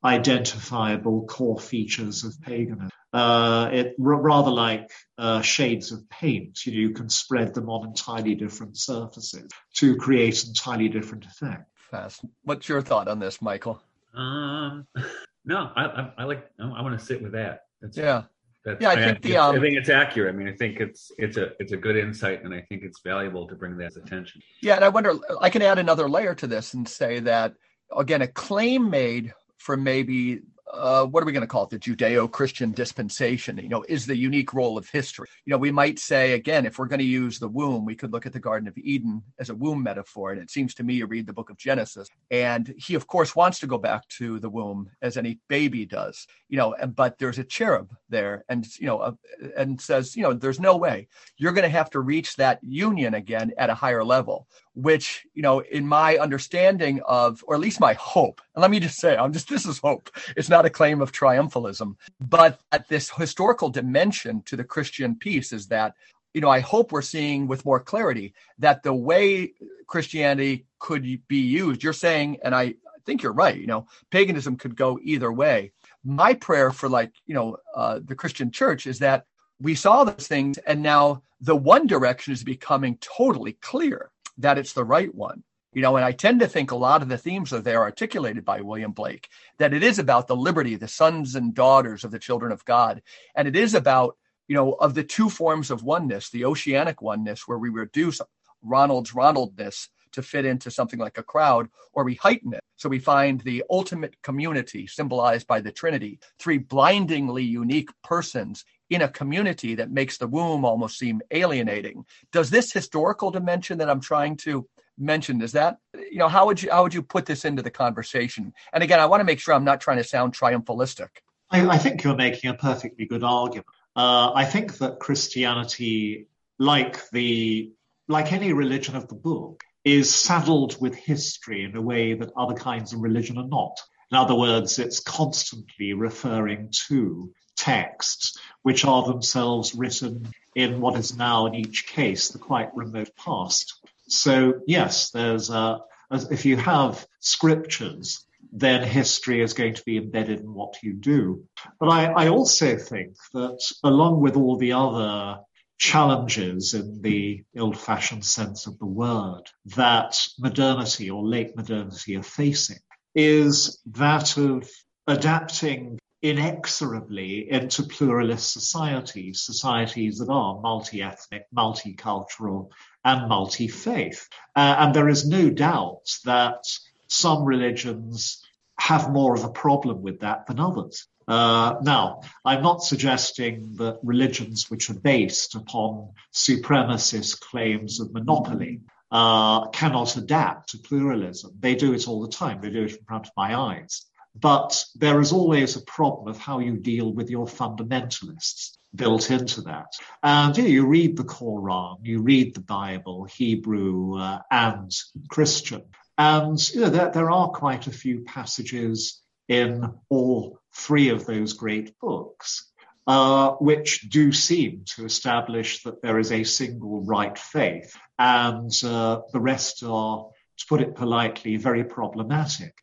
[0.02, 2.89] identifiable core features of paganism.
[3.12, 6.64] Uh, it r- rather like uh, shades of paint.
[6.64, 11.64] You, know, you can spread them on entirely different surfaces to create entirely different effects.
[11.90, 12.24] Fast.
[12.44, 13.82] What's your thought on this, Michael?
[14.14, 14.86] Um,
[15.44, 16.48] no, I, I, I like.
[16.60, 17.64] I, want to sit with that.
[17.80, 18.22] That's, yeah.
[18.64, 19.36] That's, yeah, I, I think the.
[19.38, 20.32] Um, I think it's accurate.
[20.32, 23.00] I mean, I think it's it's a it's a good insight, and I think it's
[23.00, 24.42] valuable to bring that attention.
[24.62, 25.14] Yeah, and I wonder.
[25.40, 27.54] I can add another layer to this and say that
[27.96, 30.40] again, a claim made for maybe
[30.72, 31.70] uh, what are we going to call it?
[31.70, 35.28] The Judeo-Christian dispensation, you know, is the unique role of history.
[35.44, 38.12] You know, we might say again, if we're going to use the womb, we could
[38.12, 40.32] look at the Garden of Eden as a womb metaphor.
[40.32, 43.36] And it seems to me, you read the book of Genesis, and he, of course,
[43.36, 46.26] wants to go back to the womb as any baby does.
[46.48, 49.12] You know, but there's a cherub there, and you know, uh,
[49.56, 53.14] and says, you know, there's no way you're going to have to reach that union
[53.14, 54.46] again at a higher level
[54.82, 58.80] which you know in my understanding of or at least my hope and let me
[58.80, 60.10] just say i'm just this is hope.
[60.36, 61.96] It's not a claim of triumphalism.
[62.20, 65.94] But at this historical dimension to the christian piece is that
[66.34, 69.52] you know i hope we're seeing with more clarity that the way
[69.86, 72.74] christianity could be used you're saying and i
[73.04, 75.72] think you're right you know paganism could go either way.
[76.04, 79.26] My prayer for like you know uh, the christian church is that
[79.60, 84.10] we saw those things and now the one direction is becoming totally clear
[84.40, 85.42] that it's the right one.
[85.72, 88.44] You know, and I tend to think a lot of the themes are there articulated
[88.44, 89.28] by William Blake,
[89.58, 93.02] that it is about the liberty, the sons and daughters of the children of God.
[93.36, 94.16] And it is about,
[94.48, 98.20] you know, of the two forms of oneness, the oceanic oneness, where we reduce
[98.62, 102.64] Ronald's Ronaldness to fit into something like a crowd, or we heighten it.
[102.74, 109.02] So we find the ultimate community symbolized by the Trinity, three blindingly unique persons in
[109.02, 112.04] a community that makes the womb almost seem alienating.
[112.32, 114.68] Does this historical dimension that I'm trying to
[114.98, 117.70] mention is that you know how would you how would you put this into the
[117.70, 118.52] conversation?
[118.72, 121.08] And again, I want to make sure I'm not trying to sound triumphalistic.
[121.50, 123.66] I, I think you're making a perfectly good argument.
[123.96, 126.26] Uh, I think that Christianity,
[126.58, 127.72] like the
[128.08, 132.54] like any religion of the book, is saddled with history in a way that other
[132.54, 133.80] kinds of religion are not.
[134.10, 141.16] In other words, it's constantly referring to texts, which are themselves written in what is
[141.16, 143.80] now, in each case, the quite remote past.
[144.08, 145.80] So, yes, there's a,
[146.10, 151.44] if you have scriptures, then history is going to be embedded in what you do.
[151.78, 155.40] But I, I also think that along with all the other
[155.78, 159.44] challenges in the old-fashioned sense of the word
[159.76, 162.78] that modernity or late modernity are facing
[163.14, 164.68] is that of
[165.06, 172.70] adapting inexorably into pluralist societies, societies that are multi-ethnic, multicultural,
[173.04, 174.28] and multi-faith.
[174.54, 176.62] Uh, and there is no doubt that
[177.08, 178.42] some religions
[178.78, 181.06] have more of a problem with that than others.
[181.26, 188.80] Uh, now, I'm not suggesting that religions which are based upon supremacist claims of monopoly
[189.12, 191.52] uh, cannot adapt to pluralism.
[191.58, 192.60] They do it all the time.
[192.60, 194.06] They do it in front of my eyes.
[194.34, 199.62] But there is always a problem of how you deal with your fundamentalists built into
[199.62, 199.92] that.
[200.22, 204.90] And you, know, you read the Quran, you read the Bible, Hebrew uh, and
[205.28, 205.82] Christian,
[206.16, 211.54] and you know, there, there are quite a few passages in all three of those
[211.54, 212.70] great books
[213.06, 219.20] uh, which do seem to establish that there is a single right faith, and uh,
[219.32, 220.28] the rest are,
[220.58, 222.74] to put it politely, very problematic.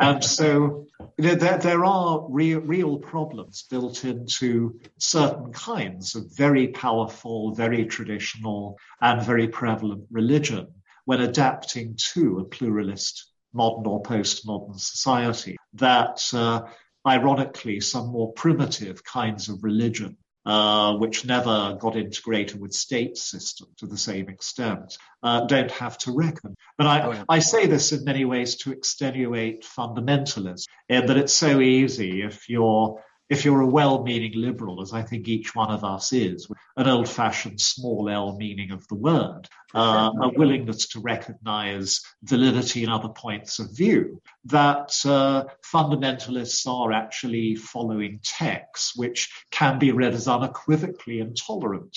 [0.00, 0.86] And so
[1.18, 7.54] you know, there, there are real, real problems built into certain kinds of very powerful,
[7.54, 10.68] very traditional, and very prevalent religion
[11.04, 16.62] when adapting to a pluralist modern or postmodern society that uh,
[17.06, 20.16] ironically, some more primitive kinds of religion
[20.48, 25.98] uh, which never got integrated with state systems to the same extent, uh, don't have
[25.98, 26.56] to reckon.
[26.78, 27.24] But I, oh, yeah.
[27.28, 32.48] I say this in many ways to extenuate fundamentalism, in that it's so easy if
[32.48, 36.88] you're if you're a well-meaning liberal, as I think each one of us is, an
[36.88, 43.10] old-fashioned small L meaning of the word, uh, a willingness to recognize validity in other
[43.10, 50.26] points of view, that uh, fundamentalists are actually following texts which can be read as
[50.28, 51.96] unequivocally intolerant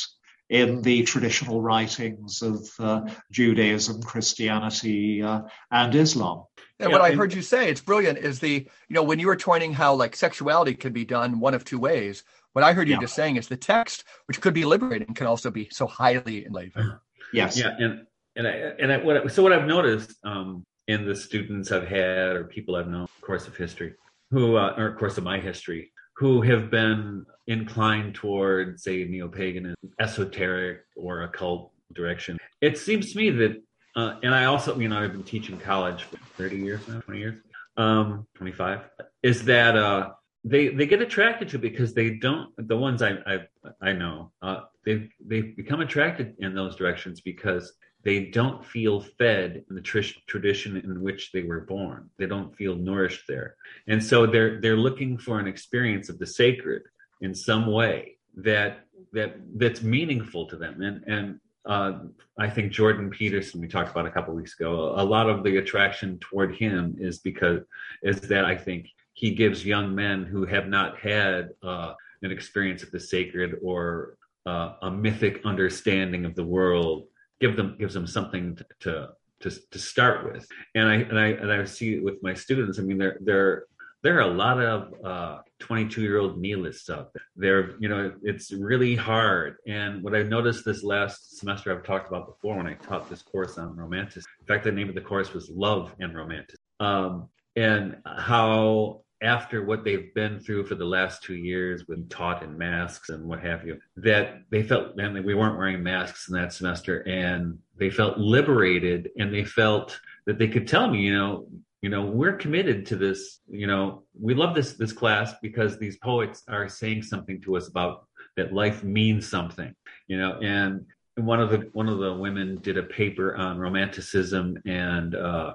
[0.49, 3.01] in the traditional writings of uh,
[3.31, 6.43] Judaism, Christianity, uh, and Islam.
[6.81, 9.27] And yeah, what I heard you say, it's brilliant, is the, you know, when you
[9.27, 12.23] were pointing how like sexuality can be done one of two ways,
[12.53, 13.01] what I heard you yeah.
[13.01, 16.91] just saying is the text, which could be liberating, can also be so highly enlivening.
[17.33, 17.57] Yes.
[17.57, 17.75] Yeah.
[17.77, 18.05] And,
[18.35, 22.35] and I, and I, what, so what I've noticed um, in the students I've had
[22.35, 23.93] or people I've known, course of history,
[24.31, 30.81] who, uh, or course of my history, who have been inclined towards, say, neo-paganism, esoteric
[30.95, 32.37] or occult direction.
[32.61, 33.61] It seems to me that
[33.95, 37.19] uh, and I also, you know, I've been teaching college for 30 years now, 20
[37.19, 37.41] years,
[37.77, 38.81] um, 25.
[39.23, 40.11] Is that uh,
[40.43, 42.51] they they get attracted to because they don't.
[42.57, 43.39] The ones I I,
[43.81, 47.73] I know, uh, they they become attracted in those directions because
[48.03, 52.09] they don't feel fed in the tr- tradition in which they were born.
[52.17, 53.55] They don't feel nourished there,
[53.87, 56.83] and so they're they're looking for an experience of the sacred
[57.21, 61.99] in some way that that that's meaningful to them and and uh,
[62.37, 64.93] I think Jordan Peterson we talked about a couple weeks ago.
[64.95, 67.61] A lot of the attraction toward him is because
[68.01, 71.93] is that I think he gives young men who have not had uh,
[72.23, 77.05] an experience of the sacred or uh, a mythic understanding of the world
[77.39, 79.09] give them gives them something to, to
[79.41, 80.47] to to start with.
[80.75, 82.79] And I and I and I see it with my students.
[82.79, 83.65] I mean, they're they're
[84.03, 87.23] there are a lot of 22 uh, year old nihilists out there.
[87.35, 89.57] They're, you know, it's really hard.
[89.67, 93.21] And what I noticed this last semester, I've talked about before when I taught this
[93.21, 94.29] course on romanticism.
[94.39, 96.57] In fact, the name of the course was Love and Romanticism.
[96.79, 102.41] Um, and how after what they've been through for the last two years with taught
[102.41, 106.33] in masks and what have you, that they felt, and we weren't wearing masks in
[106.33, 111.13] that semester and they felt liberated and they felt that they could tell me, you
[111.13, 111.47] know,
[111.81, 115.97] you know we're committed to this you know we love this this class because these
[115.97, 118.07] poets are saying something to us about
[118.37, 119.73] that life means something
[120.07, 124.57] you know and one of the one of the women did a paper on romanticism
[124.65, 125.53] and uh,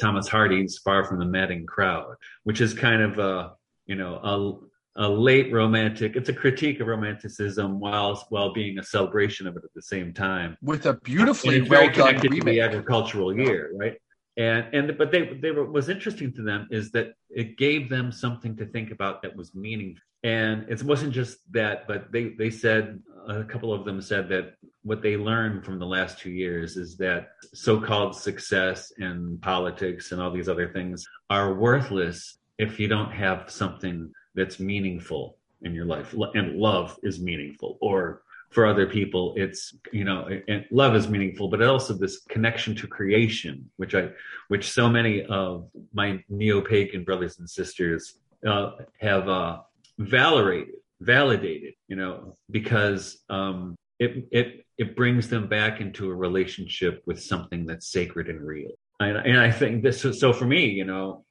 [0.00, 2.14] Thomas Hardy's Far from the Madding Crowd,
[2.44, 3.52] which is kind of a
[3.86, 6.16] you know a, a late romantic.
[6.16, 10.12] It's a critique of romanticism while while being a celebration of it at the same
[10.12, 10.56] time.
[10.62, 12.44] With a beautifully well done remake.
[12.44, 13.96] the agricultural year, right?
[14.36, 18.12] And and but they they were was interesting to them is that it gave them
[18.12, 22.50] something to think about that was meaningful and it wasn't just that but they they
[22.50, 26.76] said a couple of them said that what they learned from the last two years
[26.76, 32.86] is that so-called success and politics and all these other things are worthless if you
[32.88, 36.14] don't have something that's meaningful in your life.
[36.34, 40.28] And love is meaningful or for other people it's you know
[40.70, 44.08] love is meaningful but also this connection to creation which i
[44.48, 49.58] which so many of my neo-pagan brothers and sisters uh, have uh,
[49.98, 57.02] validated validated you know because um, it it it brings them back into a relationship
[57.06, 58.70] with something that's sacred and real.
[58.98, 61.25] And, and i think this so for me you know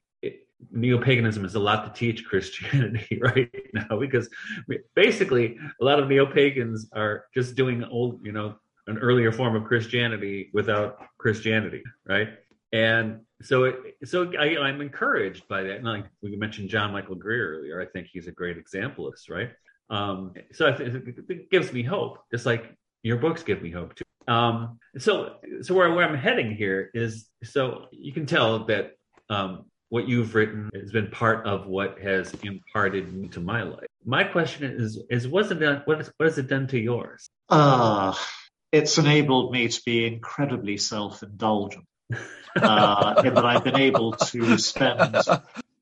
[0.70, 4.28] neo-paganism is a lot to teach christianity right now because
[4.94, 8.54] basically a lot of neo-pagans are just doing old you know
[8.86, 12.28] an earlier form of christianity without christianity right?
[12.72, 15.76] And so it, so I, i'm encouraged by that.
[15.76, 19.12] And like we mentioned john michael greer earlier i think he's a great example of
[19.12, 19.50] this right?
[19.88, 23.94] Um, so I think it gives me hope just like your books give me hope
[23.94, 24.04] too.
[24.26, 28.92] Um, so so where, where i'm heading here is so you can tell that
[29.30, 33.86] um, what you've written has been part of what has imparted into my life.
[34.04, 37.28] My question is, is what's it done, what, is, what has it done to yours?
[37.50, 38.24] Ah, uh,
[38.72, 41.84] it's enabled me to be incredibly self-indulgent.
[42.56, 45.16] Uh, in that I've been able to spend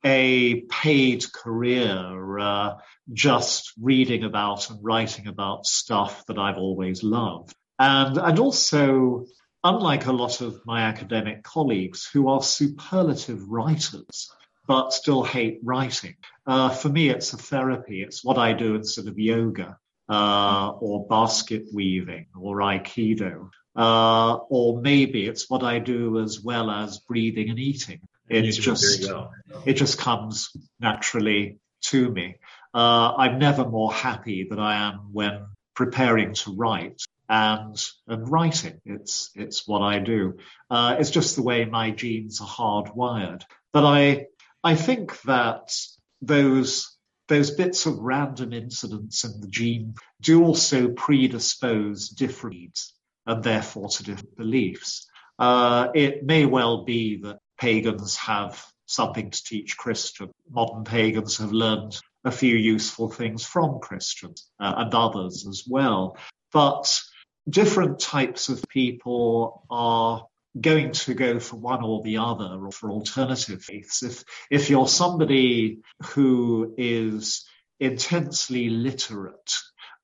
[0.03, 2.75] a paid career uh,
[3.13, 7.53] just reading about and writing about stuff that I've always loved.
[7.79, 9.25] And, and also
[9.65, 14.31] unlike a lot of my academic colleagues who are superlative writers
[14.67, 16.15] but still hate writing.
[16.45, 18.01] Uh, for me, it's a therapy.
[18.01, 23.49] It's what I do instead of yoga uh, or basket weaving or aikido.
[23.75, 28.01] Uh, or maybe it's what I do as well as breathing and eating.
[28.27, 29.31] It's just, well.
[29.65, 30.49] it just comes
[30.79, 32.37] naturally to me.
[32.73, 35.45] Uh, I'm never more happy than I am when
[35.75, 38.81] preparing to write and and writing.
[38.85, 40.37] It's it's what I do.
[40.69, 43.43] Uh, it's just the way my genes are hardwired.
[43.73, 44.27] But I
[44.63, 45.75] I think that
[46.21, 46.95] those
[47.27, 52.93] those bits of random incidents in the gene do also predispose different needs
[53.25, 55.07] and therefore to different beliefs.
[55.39, 60.31] Uh, it may well be that pagans have something to teach Christians.
[60.49, 66.17] Modern pagans have learned a few useful things from Christians uh, and others as well.
[66.51, 67.01] But
[67.49, 70.25] different types of people are
[70.59, 74.03] going to go for one or the other or for alternative faiths.
[74.03, 77.45] If, if you're somebody who is
[77.79, 79.53] intensely literate,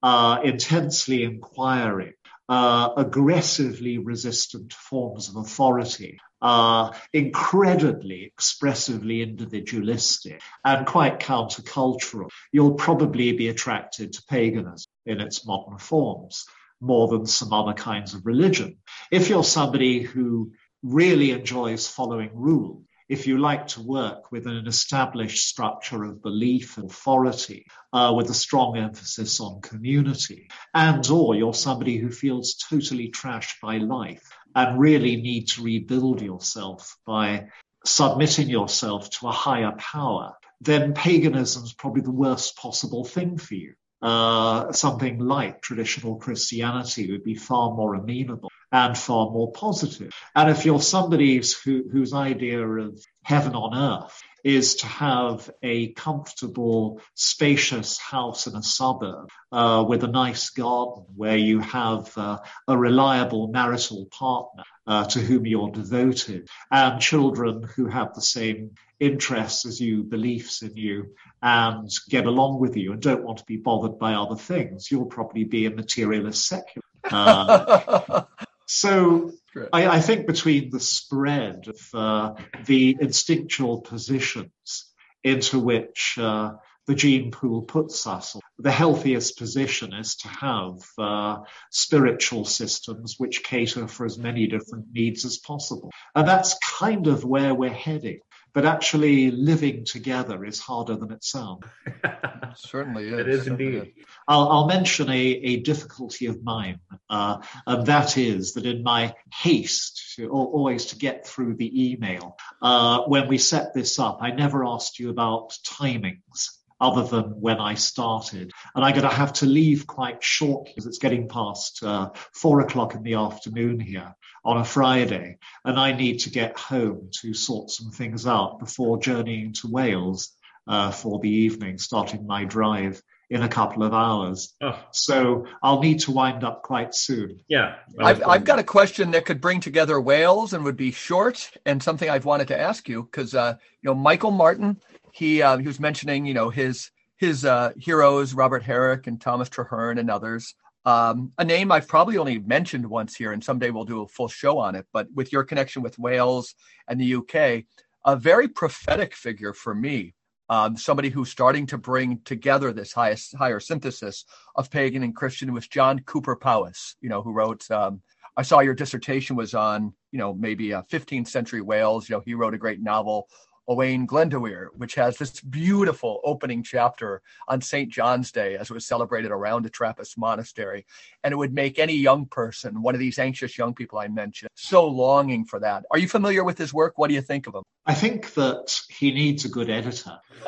[0.03, 2.13] uh, intensely inquiring,
[2.49, 13.31] uh, aggressively resistant forms of authority, uh, incredibly expressively individualistic and quite countercultural, you'll probably
[13.31, 16.45] be attracted to paganism in its modern forms
[16.81, 18.77] more than some other kinds of religion.
[19.11, 20.51] If you're somebody who
[20.83, 26.77] really enjoys following rules, if you like to work with an established structure of belief
[26.77, 32.55] and authority uh, with a strong emphasis on community, and or you're somebody who feels
[32.55, 34.23] totally trashed by life
[34.55, 37.47] and really need to rebuild yourself by
[37.85, 43.55] submitting yourself to a higher power, then paganism is probably the worst possible thing for
[43.55, 50.11] you uh, something like traditional Christianity would be far more amenable and far more positive.
[50.35, 55.91] And if you're somebody who, whose idea of heaven on earth is to have a
[55.93, 62.39] comfortable, spacious house in a suburb uh, with a nice garden where you have uh,
[62.67, 68.71] a reliable marital partner uh, to whom you're devoted and children who have the same
[68.99, 73.45] interests as you, beliefs in you, and get along with you and don't want to
[73.45, 76.83] be bothered by other things, you'll probably be a materialist secular.
[77.03, 78.23] Uh,
[78.67, 79.31] so
[79.73, 82.33] I, I, think between the spread of uh,
[82.65, 84.85] the instinctual positions
[85.23, 86.53] into which uh,
[86.87, 91.37] the gene pool puts us, the healthiest position is to have uh,
[91.69, 95.91] spiritual systems which cater for as many different needs as possible.
[96.15, 98.19] And that's kind of where we're heading
[98.53, 101.63] but actually living together is harder than it sounds.
[102.55, 103.19] certainly is.
[103.19, 103.93] It is indeed.
[104.27, 106.79] I'll, I'll mention a, a, difficulty of mine,
[107.09, 112.37] uh, and that is that in my haste to always to get through the email,
[112.61, 117.59] uh, when we set this up, I never asked you about timings other than when
[117.59, 118.51] I started.
[118.75, 122.59] And I'm going to have to leave quite shortly because it's getting past uh, four
[122.61, 125.37] o'clock in the afternoon here on a Friday.
[125.63, 130.35] And I need to get home to sort some things out before journeying to Wales
[130.67, 134.53] uh, for the evening, starting my drive in a couple of hours.
[134.61, 134.77] Oh.
[134.91, 137.39] So I'll need to wind up quite soon.
[137.47, 137.75] Yeah.
[137.97, 141.81] I've, I've got a question that could bring together Wales and would be short and
[141.81, 144.81] something I've wanted to ask you because, uh, you know, Michael Martin
[145.13, 149.49] he uh, he was mentioning you know his his uh, heroes Robert Herrick and Thomas
[149.49, 150.55] Traherne and others.
[150.85, 154.27] Um, a name I've probably only mentioned once here, and someday we'll do a full
[154.27, 154.87] show on it.
[154.91, 156.55] But with your connection with Wales
[156.87, 157.65] and the UK,
[158.05, 160.15] a very prophetic figure for me.
[160.49, 165.53] Um, somebody who's starting to bring together this highest, higher synthesis of pagan and Christian
[165.53, 167.69] was John Cowper Powys, you know, who wrote.
[167.71, 168.01] Um,
[168.35, 172.09] I saw your dissertation was on, you know, maybe a 15th century Wales.
[172.09, 173.29] You know, he wrote a great novel
[173.67, 177.91] Owain Glendower, which has this beautiful opening chapter on St.
[177.91, 180.85] John's Day as it was celebrated around the Trappist monastery.
[181.23, 184.49] And it would make any young person, one of these anxious young people I mentioned,
[184.55, 185.85] so longing for that.
[185.91, 186.97] Are you familiar with his work?
[186.97, 187.63] What do you think of him?
[187.85, 190.19] I think that he needs a good editor.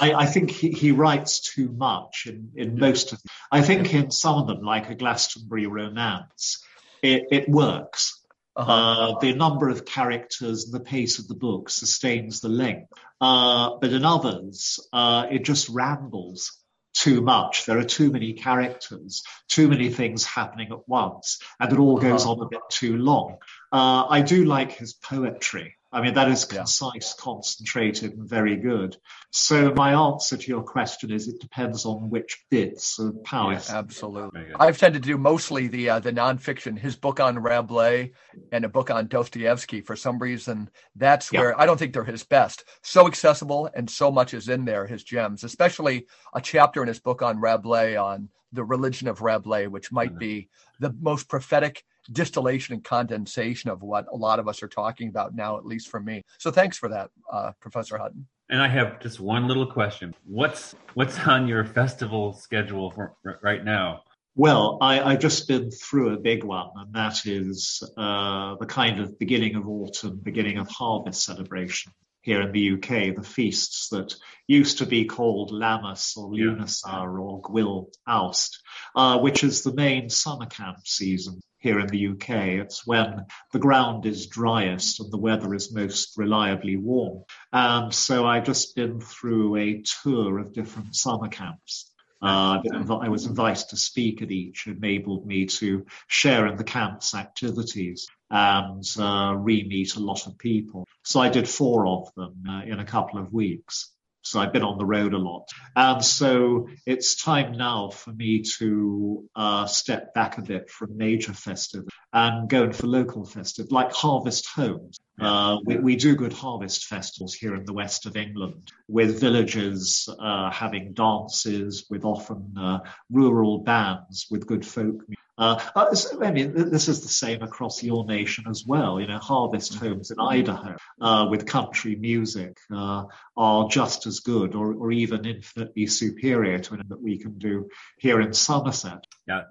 [0.00, 3.30] I, I, think he, he, writes too much in, in most of them.
[3.52, 6.64] I think in some of them, like a Glastonbury romance,
[7.02, 8.17] it, it works
[8.58, 8.72] uh-huh.
[8.72, 12.92] Uh, the number of characters and the pace of the book sustains the length.
[13.20, 16.58] Uh, but in others, uh, it just rambles
[16.92, 17.66] too much.
[17.66, 22.22] There are too many characters, too many things happening at once, and it all goes
[22.22, 22.32] uh-huh.
[22.32, 23.36] on a bit too long.
[23.70, 25.76] Uh, I do like his poetry.
[25.90, 27.22] I mean, that is concise, yeah.
[27.22, 28.96] concentrated, and very good.
[29.30, 33.54] So my answer to your question is it depends on which bits of power.
[33.54, 34.48] Yeah, absolutely.
[34.58, 38.12] I've tended to do mostly the uh, the nonfiction, his book on Rabelais
[38.52, 39.80] and a book on Dostoevsky.
[39.80, 41.40] For some reason, that's yeah.
[41.40, 42.64] where I don't think they're his best.
[42.82, 47.00] So accessible and so much is in there, his gems, especially a chapter in his
[47.00, 50.18] book on Rabelais on the religion of Rabelais, which might mm-hmm.
[50.18, 50.48] be
[50.80, 55.34] the most prophetic distillation and condensation of what a lot of us are talking about
[55.34, 56.22] now, at least for me.
[56.38, 58.26] So thanks for that, uh, Professor Hutton.
[58.50, 60.14] And I have just one little question.
[60.24, 64.02] What's what's on your festival schedule for, right now?
[64.34, 69.00] Well, I, have just been through a big one, and that is uh, the kind
[69.00, 71.92] of beginning of autumn, beginning of harvest celebration
[72.22, 74.14] here in the UK, the feasts that
[74.46, 78.62] used to be called Lammas or Lughnasadh or Gwyl Awst,
[78.94, 82.30] uh, which is the main summer camp season here in the UK.
[82.60, 87.24] It's when the ground is driest and the weather is most reliably warm.
[87.52, 91.90] And so I've just been through a tour of different summer camps.
[92.20, 92.60] Uh,
[93.00, 98.08] I was invited to speak at each, enabled me to share in the camp's activities
[98.30, 100.84] and uh, re-meet a lot of people.
[101.04, 103.92] So I did four of them uh, in a couple of weeks.
[104.28, 105.48] So I've been on the road a lot.
[105.74, 111.32] And so it's time now for me to uh, step back a bit from major
[111.32, 114.98] festivals and go in for local festivals like Harvest Homes.
[115.20, 120.08] Uh, we, we, do good harvest festivals here in the west of England with villages
[120.20, 122.78] uh, having dances, with often uh,
[123.10, 125.27] rural bands, with good folk music.
[125.38, 129.00] Uh, uh I mean, this is the same across your nation as well.
[129.00, 129.86] You know, harvest mm-hmm.
[129.86, 133.04] homes in Idaho uh, with country music uh,
[133.36, 137.68] are just as good, or, or even infinitely superior to anything that we can do
[137.98, 139.04] here in Somerset.
[139.26, 139.42] Yeah,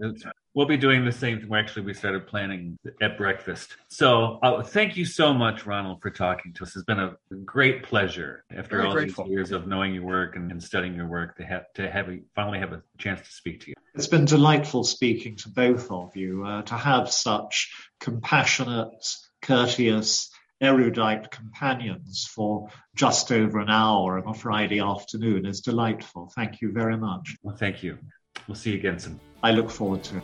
[0.58, 1.54] we'll be doing the same thing.
[1.54, 3.78] Actually, we started planning at breakfast.
[3.90, 6.76] So uh, thank you so much, Ronald, for talking to us.
[6.76, 9.26] It's been a great pleasure after Very all grateful.
[9.26, 12.10] these years of knowing your work and, and studying your work to have to have
[12.34, 13.76] finally have a chance to speak to you.
[13.94, 16.44] It's been delightful speaking to both of you.
[16.44, 19.06] Uh, to have such compassionate,
[19.44, 26.32] courteous, erudite companions for just over an hour on a Friday afternoon is delightful.
[26.36, 27.36] Thank you very much.
[27.44, 28.00] Well, thank you.
[28.48, 29.20] We'll see you again soon.
[29.44, 30.24] I look forward to it.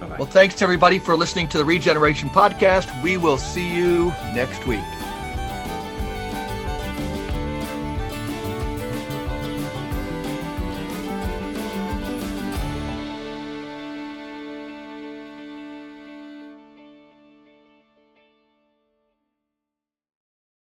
[0.00, 0.16] Bye-bye.
[0.18, 3.02] Well, thanks everybody for listening to the Regeneration Podcast.
[3.02, 4.84] We will see you next week.